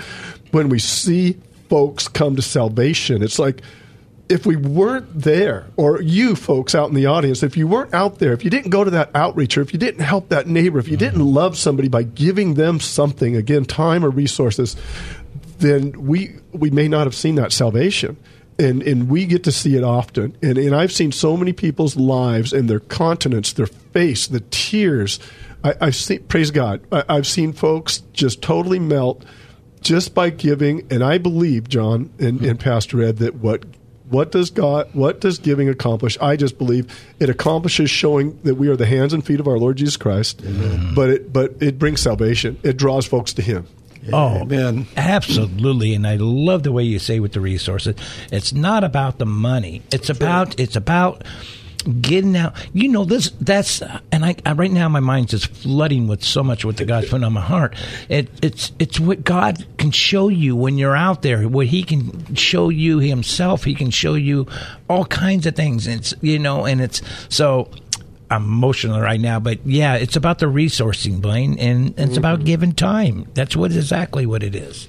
when 0.52 0.70
we 0.70 0.80
see 0.80 1.38
folks 1.70 2.08
come 2.08 2.36
to 2.36 2.42
salvation, 2.42 3.24
it's 3.24 3.40
like, 3.40 3.62
if 4.30 4.46
we 4.46 4.56
weren't 4.56 5.08
there, 5.22 5.66
or 5.76 6.02
you 6.02 6.36
folks 6.36 6.76
out 6.76 6.88
in 6.88 6.96
the 6.96 7.08
audience, 7.08 7.42
if 7.42 7.58
you 7.58 7.68
weren't 7.68 7.94
out 7.96 8.20
there, 8.20 8.32
if 8.32 8.44
you 8.44 8.52
didn't 8.52 8.70
go 8.70 8.84
to 8.84 8.92
that 8.92 9.10
outreach, 9.16 9.58
or 9.58 9.62
if 9.62 9.74
you 9.74 9.80
didn't 9.80 10.02
help 10.02 10.30
that 10.30 10.48
neighbor, 10.48 10.78
if 10.78 10.88
you 10.88 10.98
didn't 10.98 11.20
mm-hmm. 11.20 11.36
love 11.36 11.58
somebody 11.58 11.90
by 11.90 12.04
giving 12.04 12.54
them 12.54 12.80
something, 12.80 13.36
again, 13.36 13.66
time 13.66 14.06
or 14.06 14.10
resources, 14.12 14.76
then 15.58 15.92
we 16.06 16.36
we 16.52 16.70
may 16.70 16.88
not 16.88 17.08
have 17.08 17.16
seen 17.16 17.36
that 17.36 17.52
salvation. 17.52 18.16
And, 18.60 18.84
and 18.84 19.10
we 19.10 19.26
get 19.26 19.46
to 19.46 19.54
see 19.54 19.78
it 19.78 19.86
often. 19.86 20.36
And, 20.42 20.58
and 20.58 20.76
I've 20.76 20.92
seen 20.92 21.14
so 21.14 21.38
many 21.38 21.54
people's 21.54 21.96
lives 21.96 22.52
and 22.52 22.70
their 22.70 22.82
countenance, 22.82 23.54
their 23.54 23.68
face, 23.68 24.28
the 24.28 24.42
tears. 24.52 25.18
I, 25.64 25.76
I've 25.80 25.96
seen, 25.96 26.24
praise 26.24 26.52
God, 26.52 26.82
I, 26.92 27.06
I've 27.08 27.26
seen 27.26 27.54
folks 27.54 28.00
just 28.12 28.42
totally 28.42 28.80
melt 28.80 29.24
just 29.80 30.14
by 30.14 30.30
giving. 30.30 30.86
And 30.92 31.06
I 31.06 31.18
believe, 31.20 31.70
John 31.70 32.10
and, 32.20 32.40
hmm. 32.40 32.50
and 32.50 32.60
Pastor 32.60 33.02
Ed, 33.02 33.20
that 33.20 33.36
what 33.36 33.64
what 34.10 34.32
does 34.32 34.50
God, 34.50 34.90
what 34.94 35.22
does 35.22 35.38
giving 35.38 35.70
accomplish? 35.70 36.18
I 36.20 36.36
just 36.36 36.58
believe 36.58 36.88
it 37.20 37.30
accomplishes 37.30 37.90
showing 37.90 38.40
that 38.44 38.56
we 38.56 38.68
are 38.68 38.76
the 38.76 38.86
hands 38.86 39.14
and 39.14 39.26
feet 39.26 39.40
of 39.40 39.48
our 39.48 39.58
Lord 39.58 39.78
Jesus 39.78 39.98
Christ. 39.98 40.42
But 40.96 41.10
it, 41.10 41.34
but 41.34 41.54
it 41.62 41.78
brings 41.78 42.02
salvation. 42.02 42.60
It 42.64 42.78
draws 42.78 43.06
folks 43.06 43.34
to 43.34 43.42
Him. 43.42 43.68
Oh, 44.12 44.42
Amen. 44.42 44.88
absolutely, 44.96 45.94
and 45.94 46.08
I 46.08 46.16
love 46.16 46.64
the 46.64 46.72
way 46.72 46.84
you 46.84 47.00
say 47.00 47.20
with 47.20 47.34
the 47.34 47.42
resources. 47.42 47.96
It's 48.32 48.54
not 48.54 48.84
about 48.84 49.20
the 49.20 49.26
money. 49.26 49.82
It's 49.92 50.10
about 50.10 50.60
it's 50.60 50.76
about 50.76 51.24
getting 51.84 52.36
out. 52.36 52.54
You 52.74 52.90
know 52.90 53.06
this. 53.06 53.30
That's 53.42 53.82
and 54.12 54.26
I, 54.26 54.36
I 54.46 54.54
right 54.54 54.72
now 54.72 54.90
my 54.90 55.00
mind's 55.00 55.32
just 55.32 55.48
flooding 55.48 56.08
with 56.08 56.24
so 56.24 56.44
much 56.44 56.66
what 56.66 56.78
the 56.78 56.86
God's 56.86 57.10
putting 57.10 57.24
on 57.24 57.34
my 57.34 57.42
heart. 57.42 57.76
It, 58.08 58.30
it's 58.42 58.72
it's 58.80 59.00
what 59.00 59.24
God 59.24 59.66
can 59.78 59.92
show 59.92 60.30
you 60.30 60.56
when 60.56 60.78
you're 60.78 60.96
out 60.96 61.22
there. 61.22 61.48
What 61.48 61.68
He 61.68 61.84
can 61.84 62.36
show 62.36 62.70
you 62.70 63.00
Himself. 63.00 63.64
He 63.64 63.76
can 63.76 63.90
show 63.92 64.16
you 64.16 64.48
all 64.90 65.06
kinds 65.06 65.46
of 65.46 65.56
things. 65.56 65.88
It's 65.88 66.14
you 66.22 66.40
know, 66.40 66.66
and 66.66 66.82
it's 66.82 67.02
so. 67.30 67.70
I'm 68.32 68.44
emotional 68.44 69.02
right 69.02 69.20
now, 69.20 69.40
but 69.40 69.66
yeah, 69.66 69.96
it's 69.96 70.16
about 70.16 70.38
the 70.38 70.46
resourcing, 70.46 71.20
Blaine, 71.20 71.58
and 71.58 72.00
it's 72.00 72.16
about 72.16 72.38
mm-hmm. 72.38 72.46
giving 72.46 72.74
time. 72.74 73.28
That's 73.34 73.56
what 73.56 73.72
exactly 73.72 74.28
what 74.28 74.44
it 74.44 74.54
is 74.54 74.88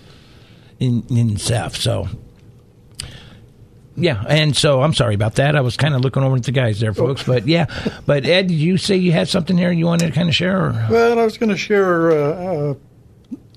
in 0.79 1.05
in 1.09 1.39
Seth. 1.39 1.77
So 1.77 2.11
yeah, 3.97 4.25
and 4.29 4.57
so 4.57 4.83
I'm 4.83 4.95
sorry 4.95 5.15
about 5.15 5.35
that. 5.37 5.57
I 5.57 5.61
was 5.61 5.77
kind 5.77 5.95
of 5.95 6.01
looking 6.01 6.23
over 6.23 6.37
at 6.37 6.45
the 6.45 6.53
guys 6.53 6.81
there, 6.81 6.95
folks. 6.95 7.23
But 7.23 7.47
yeah, 7.47 7.67
but 8.07 8.25
Ed, 8.25 8.49
did 8.49 8.55
you 8.55 8.77
say 8.77 8.97
you 8.97 9.13
had 9.13 9.29
something 9.29 9.57
here 9.57 9.73
you 9.73 9.87
wanted 9.87 10.07
to 10.07 10.13
kind 10.13 10.29
of 10.29 10.35
share? 10.35 10.67
Or? 10.67 10.87
Well, 10.91 11.19
I 11.19 11.25
was 11.25 11.39
going 11.39 11.51
to 11.51 11.57
share 11.57 12.11
uh, 12.11 12.15
uh, 12.15 12.75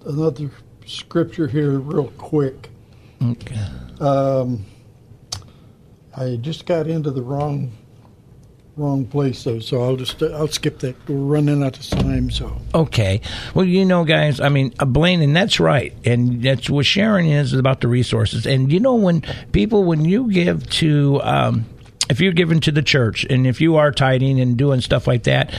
another 0.06 0.50
scripture 0.86 1.48
here 1.48 1.80
real 1.80 2.08
quick. 2.18 2.70
Okay. 3.22 3.60
Um, 4.00 4.66
I 6.16 6.36
just 6.36 6.66
got 6.66 6.88
into 6.88 7.12
the 7.12 7.22
wrong 7.22 7.72
wrong 8.76 9.06
place 9.06 9.44
though, 9.44 9.60
so 9.60 9.84
I'll 9.84 9.96
just 9.96 10.22
I'll 10.22 10.48
skip 10.48 10.80
that. 10.80 10.96
We're 11.08 11.16
running 11.16 11.64
out 11.64 11.78
of 11.78 11.88
time, 12.00 12.32
so 12.32 12.58
Okay. 12.74 13.22
Well, 13.54 13.66
you 13.66 13.86
know, 13.86 14.04
guys, 14.04 14.40
I 14.40 14.50
mean, 14.50 14.74
uh, 14.80 14.86
Blaine, 14.86 15.22
and 15.22 15.36
that's 15.36 15.60
right. 15.60 15.94
And 16.06 16.42
that's 16.42 16.70
what 16.70 16.86
Sharon 16.86 17.28
is 17.28 17.54
about 17.54 17.82
the 17.82 17.88
resources. 17.88 18.46
And, 18.48 18.72
you 18.72 18.80
know, 18.80 18.96
when 18.96 19.22
people, 19.52 19.84
when 19.84 20.06
you 20.06 20.32
give 20.32 20.68
to, 20.72 21.22
um, 21.24 21.66
if 22.10 22.20
you're 22.20 22.34
giving 22.34 22.60
to 22.62 22.72
the 22.72 22.82
church 22.82 23.26
and 23.30 23.46
if 23.46 23.62
you 23.62 23.76
are 23.76 23.92
tithing 23.92 24.40
and 24.40 24.58
doing 24.58 24.82
stuff 24.82 25.08
like 25.08 25.24
that, 25.24 25.54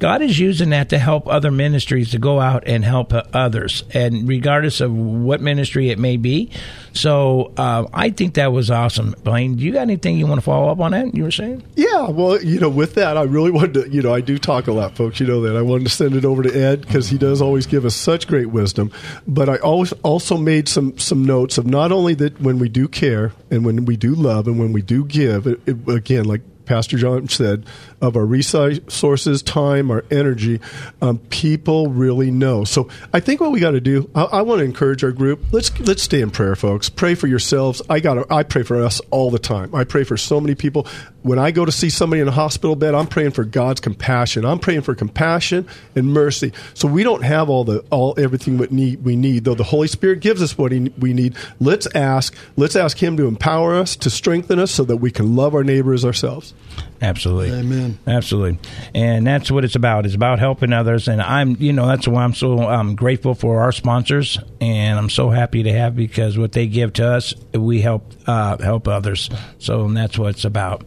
God 0.00 0.22
is 0.22 0.38
using 0.38 0.70
that 0.70 0.88
to 0.88 0.98
help 0.98 1.28
other 1.28 1.50
ministries 1.50 2.12
to 2.12 2.18
go 2.18 2.40
out 2.40 2.64
and 2.66 2.82
help 2.82 3.12
uh, 3.12 3.22
others, 3.34 3.84
and 3.92 4.26
regardless 4.26 4.80
of 4.80 4.92
what 4.92 5.42
ministry 5.42 5.90
it 5.90 5.98
may 5.98 6.16
be. 6.16 6.50
So 6.94 7.52
uh, 7.58 7.86
I 7.92 8.08
think 8.08 8.34
that 8.34 8.50
was 8.50 8.70
awesome, 8.70 9.14
Blaine. 9.22 9.56
Do 9.56 9.64
you 9.64 9.72
got 9.72 9.82
anything 9.82 10.16
you 10.16 10.26
want 10.26 10.40
to 10.40 10.44
follow 10.44 10.72
up 10.72 10.80
on 10.80 10.92
that? 10.92 11.14
You 11.14 11.24
were 11.24 11.30
saying? 11.30 11.62
Yeah, 11.76 12.08
well, 12.08 12.42
you 12.42 12.58
know, 12.58 12.70
with 12.70 12.94
that, 12.94 13.18
I 13.18 13.24
really 13.24 13.50
wanted 13.50 13.74
to, 13.74 13.90
you 13.90 14.00
know, 14.00 14.12
I 14.12 14.22
do 14.22 14.38
talk 14.38 14.68
a 14.68 14.72
lot, 14.72 14.96
folks. 14.96 15.20
You 15.20 15.26
know 15.26 15.42
that. 15.42 15.54
I 15.54 15.62
wanted 15.62 15.84
to 15.84 15.90
send 15.90 16.16
it 16.16 16.24
over 16.24 16.42
to 16.42 16.50
Ed 16.50 16.80
because 16.80 17.10
he 17.10 17.18
does 17.18 17.42
always 17.42 17.66
give 17.66 17.84
us 17.84 17.94
such 17.94 18.26
great 18.26 18.46
wisdom. 18.46 18.90
But 19.28 19.50
I 19.50 19.58
always 19.58 19.92
also 20.02 20.38
made 20.38 20.66
some 20.66 20.98
some 20.98 21.26
notes 21.26 21.58
of 21.58 21.66
not 21.66 21.92
only 21.92 22.14
that 22.14 22.40
when 22.40 22.58
we 22.58 22.70
do 22.70 22.88
care 22.88 23.32
and 23.50 23.66
when 23.66 23.84
we 23.84 23.98
do 23.98 24.14
love 24.14 24.46
and 24.46 24.58
when 24.58 24.72
we 24.72 24.80
do 24.80 25.04
give, 25.04 25.46
it, 25.46 25.60
it, 25.66 25.88
again, 25.88 26.24
like 26.24 26.40
Pastor 26.66 26.98
John 26.98 27.28
said, 27.28 27.66
of 28.00 28.16
our 28.16 28.24
resources, 28.24 29.42
time, 29.42 29.90
our 29.90 30.04
energy, 30.10 30.60
um, 31.02 31.18
people 31.30 31.88
really 31.88 32.30
know. 32.30 32.64
So 32.64 32.88
I 33.12 33.20
think 33.20 33.40
what 33.40 33.52
we 33.52 33.60
got 33.60 33.72
to 33.72 33.80
do, 33.80 34.10
I, 34.14 34.22
I 34.22 34.42
want 34.42 34.60
to 34.60 34.64
encourage 34.64 35.04
our 35.04 35.12
group. 35.12 35.40
Let's 35.52 35.78
let's 35.80 36.02
stay 36.02 36.20
in 36.20 36.30
prayer, 36.30 36.56
folks. 36.56 36.88
Pray 36.88 37.14
for 37.14 37.26
yourselves. 37.26 37.82
I 37.90 38.00
got 38.00 38.30
I 38.30 38.42
pray 38.42 38.62
for 38.62 38.82
us 38.82 39.00
all 39.10 39.30
the 39.30 39.38
time. 39.38 39.74
I 39.74 39.84
pray 39.84 40.04
for 40.04 40.16
so 40.16 40.40
many 40.40 40.54
people. 40.54 40.86
When 41.22 41.38
I 41.38 41.50
go 41.50 41.66
to 41.66 41.72
see 41.72 41.90
somebody 41.90 42.22
in 42.22 42.28
a 42.28 42.32
hospital 42.32 42.74
bed, 42.74 42.94
I'm 42.94 43.06
praying 43.06 43.32
for 43.32 43.44
God's 43.44 43.80
compassion. 43.80 44.46
I'm 44.46 44.58
praying 44.58 44.82
for 44.82 44.94
compassion 44.94 45.66
and 45.94 46.06
mercy. 46.06 46.52
So 46.72 46.88
we 46.88 47.02
don't 47.02 47.22
have 47.22 47.50
all 47.50 47.64
the 47.64 47.80
all 47.90 48.14
everything 48.16 48.56
we 48.56 48.68
need. 48.70 49.04
We 49.04 49.16
need 49.16 49.44
though 49.44 49.54
the 49.54 49.64
Holy 49.64 49.88
Spirit 49.88 50.20
gives 50.20 50.40
us 50.42 50.56
what 50.56 50.72
he, 50.72 50.90
we 50.98 51.12
need. 51.12 51.36
Let's 51.58 51.86
ask. 51.94 52.34
Let's 52.56 52.76
ask 52.76 52.96
Him 53.02 53.16
to 53.18 53.26
empower 53.26 53.74
us, 53.74 53.96
to 53.96 54.08
strengthen 54.10 54.58
us, 54.58 54.70
so 54.70 54.84
that 54.84 54.96
we 54.96 55.10
can 55.10 55.36
love 55.36 55.54
our 55.54 55.64
neighbors 55.64 56.04
ourselves. 56.04 56.54
Absolutely. 57.02 57.58
Amen. 57.58 57.98
Absolutely. 58.06 58.58
And 58.94 59.26
that's 59.26 59.50
what 59.50 59.64
it's 59.64 59.74
about. 59.74 60.04
It's 60.04 60.14
about 60.14 60.38
helping 60.38 60.72
others. 60.72 61.08
And 61.08 61.22
I'm, 61.22 61.56
you 61.58 61.72
know, 61.72 61.86
that's 61.86 62.06
why 62.06 62.22
I'm 62.24 62.34
so 62.34 62.68
um, 62.68 62.94
grateful 62.94 63.34
for 63.34 63.62
our 63.62 63.72
sponsors. 63.72 64.38
And 64.60 64.98
I'm 64.98 65.08
so 65.08 65.30
happy 65.30 65.62
to 65.62 65.72
have 65.72 65.96
because 65.96 66.36
what 66.36 66.52
they 66.52 66.66
give 66.66 66.92
to 66.94 67.06
us, 67.06 67.34
we 67.54 67.80
help 67.80 68.12
uh, 68.26 68.58
help 68.58 68.86
others. 68.86 69.30
So 69.58 69.88
that's 69.88 70.18
what 70.18 70.30
it's 70.30 70.44
about. 70.44 70.84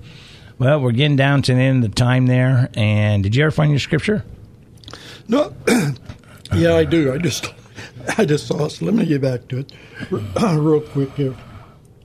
Well, 0.60 0.80
we're 0.82 0.92
getting 0.92 1.18
down 1.18 1.42
to 1.44 1.54
the 1.54 1.60
end 1.60 1.84
of 1.84 1.92
the 1.92 1.96
time 1.96 2.28
there. 2.28 2.70
And 2.76 3.24
did 3.24 3.36
you 3.36 3.44
ever 3.44 3.52
find 3.52 3.72
your 3.72 3.80
scripture? 3.80 4.24
No, 5.28 5.56
yeah, 6.54 6.76
I 6.76 6.84
do. 6.86 7.12
I 7.12 7.18
just, 7.18 7.52
I 8.18 8.26
just 8.26 8.46
saw. 8.48 8.68
So 8.68 8.86
let 8.86 8.94
me 8.94 9.06
get 9.06 9.22
back 9.22 9.48
to 9.48 9.60
it 9.60 9.72
real 10.12 10.82
quick 10.82 11.14
here. 11.16 11.36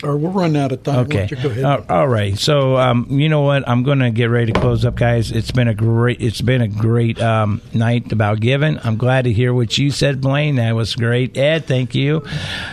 Or 0.04 0.16
we'll 0.16 0.30
run 0.30 0.54
out 0.54 0.70
of 0.70 0.84
time. 0.84 0.98
Okay. 1.00 1.26
go 1.26 1.48
ahead. 1.50 1.64
Uh, 1.64 1.82
all 1.88 2.06
right. 2.06 2.38
So, 2.38 2.76
um, 2.76 3.06
you 3.10 3.28
know 3.28 3.40
what? 3.40 3.68
I'm 3.68 3.82
going 3.82 3.98
to 3.98 4.10
get 4.10 4.26
ready 4.26 4.52
to 4.52 4.60
close 4.60 4.84
up, 4.84 4.94
guys. 4.94 5.32
It's 5.32 5.50
been 5.50 5.66
a 5.66 5.74
great. 5.74 6.20
It's 6.20 6.40
been 6.40 6.62
a 6.62 6.68
great 6.68 7.20
um, 7.20 7.60
night 7.74 8.12
about 8.12 8.38
giving. 8.38 8.78
I'm 8.84 8.96
glad 8.96 9.24
to 9.24 9.32
hear 9.32 9.52
what 9.52 9.76
you 9.76 9.90
said, 9.90 10.20
Blaine. 10.20 10.56
That 10.56 10.76
was 10.76 10.94
great. 10.94 11.36
Ed, 11.36 11.66
thank 11.66 11.96
you, 11.96 12.20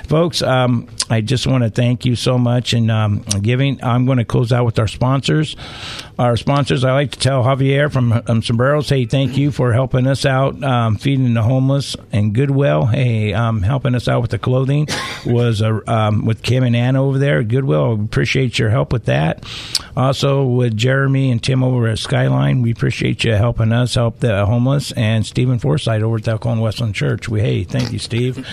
folks. 0.08 0.44
Um, 0.44 0.88
I 1.10 1.22
just 1.22 1.48
want 1.48 1.64
to 1.64 1.70
thank 1.70 2.06
you 2.06 2.16
so 2.16 2.38
much 2.38 2.74
and 2.74 2.92
um, 2.92 3.22
giving. 3.42 3.84
I'm 3.84 4.06
going 4.06 4.20
to 4.20 4.26
close 4.26 4.52
out 4.52 4.66
with 4.66 4.78
our 4.78 4.88
sponsors. 4.88 5.56
Our 6.18 6.38
sponsors. 6.38 6.84
I 6.86 6.94
like 6.94 7.12
to 7.12 7.20
tell 7.20 7.44
Javier 7.44 7.92
from 7.92 8.14
um, 8.28 8.42
Sombreros, 8.42 8.88
hey, 8.88 9.06
thank 9.06 9.36
you 9.36 9.52
for 9.52 9.74
helping 9.74 10.08
us 10.08 10.26
out, 10.26 10.64
um, 10.64 10.96
feeding 10.96 11.34
the 11.34 11.42
homeless, 11.42 11.98
and 12.12 12.34
Goodwill, 12.34 12.86
hey, 12.86 13.34
um, 13.34 13.62
helping 13.62 13.96
us 13.96 14.08
out 14.08 14.22
with 14.22 14.32
the 14.32 14.40
clothing 14.40 14.88
was 15.26 15.62
uh, 15.62 16.12
with 16.24 16.42
Kim 16.42 16.64
and 16.64 16.76
Ann 16.76 16.96
over 16.96 17.18
there 17.18 17.44
Goodwill. 17.44 17.94
Appreciate 17.94 18.58
your 18.58 18.70
help 18.70 18.94
with 18.94 19.06
that. 19.06 19.44
Also 19.96 20.44
with 20.44 20.76
Jeremy 20.76 21.32
and 21.32 21.42
Tim 21.42 21.64
over 21.64 21.88
at 21.88 22.00
Skyline, 22.00 22.62
we 22.62 22.72
appreciate 22.72 23.24
you 23.24 23.34
helping 23.34 23.72
us 23.72 23.96
help 23.96 24.20
the 24.20 24.46
homeless, 24.46 24.92
and 24.94 25.26
Stephen 25.26 25.60
Forsythe 25.60 26.04
over 26.04 26.18
at 26.18 26.24
the 26.24 26.32
Elkhorn 26.32 26.60
Westland 26.60 26.96
Church. 26.96 27.30
We 27.30 27.42
hey, 27.42 27.64
thank 27.64 27.92
you, 27.92 28.00
Steve. 28.00 28.46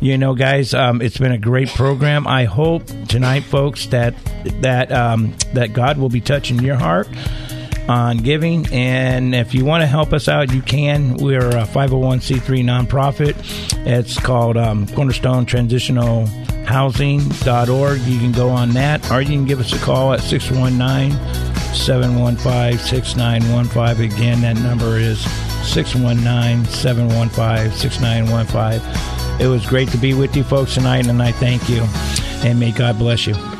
You 0.00 0.16
know, 0.16 0.34
guys, 0.34 0.72
um, 0.72 1.02
it's 1.02 1.18
been 1.18 1.32
a 1.32 1.38
great 1.38 1.68
program. 1.68 2.26
I 2.26 2.44
hope 2.44 2.86
tonight, 3.08 3.44
folks, 3.44 3.86
that 3.86 4.14
that 4.62 4.90
um, 4.90 5.34
that 5.52 5.72
God 5.72 5.98
will 5.98 6.08
be 6.08 6.20
touching 6.20 6.60
your 6.60 6.76
heart 6.76 7.08
on 7.88 8.18
giving. 8.18 8.66
And 8.72 9.34
if 9.34 9.54
you 9.54 9.64
want 9.64 9.82
to 9.82 9.86
help 9.86 10.12
us 10.12 10.28
out, 10.28 10.52
you 10.52 10.62
can. 10.62 11.16
We're 11.16 11.48
a 11.48 11.64
501c3 11.64 12.64
nonprofit. 12.64 13.36
It's 13.86 14.18
called 14.18 14.56
um, 14.56 14.86
Cornerstone 14.88 15.46
Transitional 15.46 16.26
Housing.org. 16.66 18.00
You 18.00 18.18
can 18.18 18.32
go 18.32 18.48
on 18.50 18.70
that, 18.70 19.10
or 19.10 19.20
you 19.20 19.28
can 19.28 19.44
give 19.44 19.60
us 19.60 19.72
a 19.72 19.78
call 19.78 20.12
at 20.12 20.20
619 20.20 21.12
715 21.74 22.78
6915. 22.78 24.12
Again, 24.12 24.40
that 24.40 24.56
number 24.56 24.98
is 24.98 25.20
619 25.66 26.64
715 26.66 27.70
6915. 27.72 29.40
It 29.40 29.48
was 29.48 29.66
great 29.66 29.88
to 29.90 29.98
be 29.98 30.14
with 30.14 30.34
you 30.34 30.44
folks 30.44 30.74
tonight, 30.74 31.06
and 31.06 31.22
I 31.22 31.32
thank 31.32 31.68
you. 31.68 31.86
And 32.46 32.58
may 32.58 32.72
God 32.72 32.98
bless 32.98 33.26
you. 33.26 33.55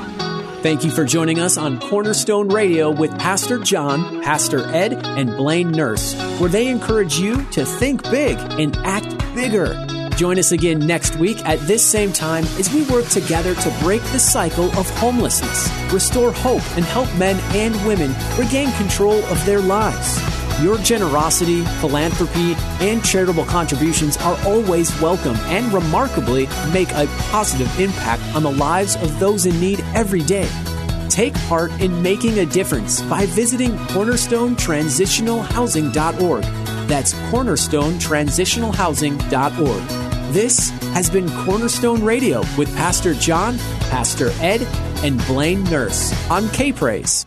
Thank 0.63 0.85
you 0.85 0.91
for 0.91 1.05
joining 1.05 1.39
us 1.39 1.57
on 1.57 1.79
Cornerstone 1.79 2.49
Radio 2.49 2.91
with 2.91 3.17
Pastor 3.19 3.59
John, 3.59 4.21
Pastor 4.23 4.67
Ed, 4.75 4.95
and 4.95 5.37
Blaine 5.37 5.71
Nurse, 5.71 6.15
where 6.41 6.51
they 6.51 6.67
encourage 6.67 7.19
you 7.19 7.45
to 7.51 7.65
think 7.65 8.03
big 8.11 8.37
and 8.59 8.77
act 8.79 9.17
bigger. 9.35 9.87
Join 10.17 10.39
us 10.39 10.51
again 10.53 10.81
next 10.81 11.17
week 11.17 11.45
at 11.47 11.61
this 11.61 11.85
same 11.85 12.13
time 12.13 12.45
as 12.59 12.73
we 12.73 12.85
work 12.87 13.07
together 13.09 13.55
to 13.55 13.77
break 13.81 14.03
the 14.05 14.19
cycle 14.19 14.67
of 14.79 14.91
homelessness, 14.99 15.71
restore 15.93 16.33
hope, 16.33 16.65
and 16.77 16.85
help 16.85 17.15
men 17.17 17.39
and 17.55 17.75
women 17.87 18.13
regain 18.37 18.73
control 18.73 19.23
of 19.27 19.45
their 19.47 19.61
lives. 19.61 20.36
Your 20.63 20.79
generosity, 20.79 21.65
philanthropy, 21.81 22.55
and 22.81 23.05
charitable 23.05 23.45
contributions 23.45 24.17
are 24.19 24.39
always 24.47 24.89
welcome 25.03 25.37
and 25.45 25.71
remarkably 25.71 26.49
make 26.73 26.91
a 26.93 27.07
positive 27.31 27.79
impact 27.79 28.23
on 28.35 28.43
the 28.43 28.51
lives 28.51 28.97
of 28.97 29.21
those 29.21 29.45
in 29.45 29.61
need 29.61 29.81
every 29.95 30.23
day. 30.23 30.49
Take 31.11 31.35
part 31.49 31.71
in 31.81 32.03
making 32.03 32.39
a 32.39 32.47
difference 32.47 33.03
by 33.03 33.27
visiting 33.27 33.77
cornerstonetransitionalhousing.org. 33.89 36.43
That's 36.89 37.13
cornerstonetransitionalhousing.org. 37.13 39.89
This 40.33 40.71
has 40.95 41.11
been 41.11 41.29
Cornerstone 41.45 42.03
Radio 42.03 42.41
with 42.57 42.75
Pastor 42.77 43.13
John, 43.15 43.59
Pastor 43.91 44.31
Ed, 44.41 44.63
and 45.05 45.19
Blaine 45.27 45.65
Nurse 45.65 46.15
on 46.31 46.49
K 46.51 46.73
Praise. 46.73 47.27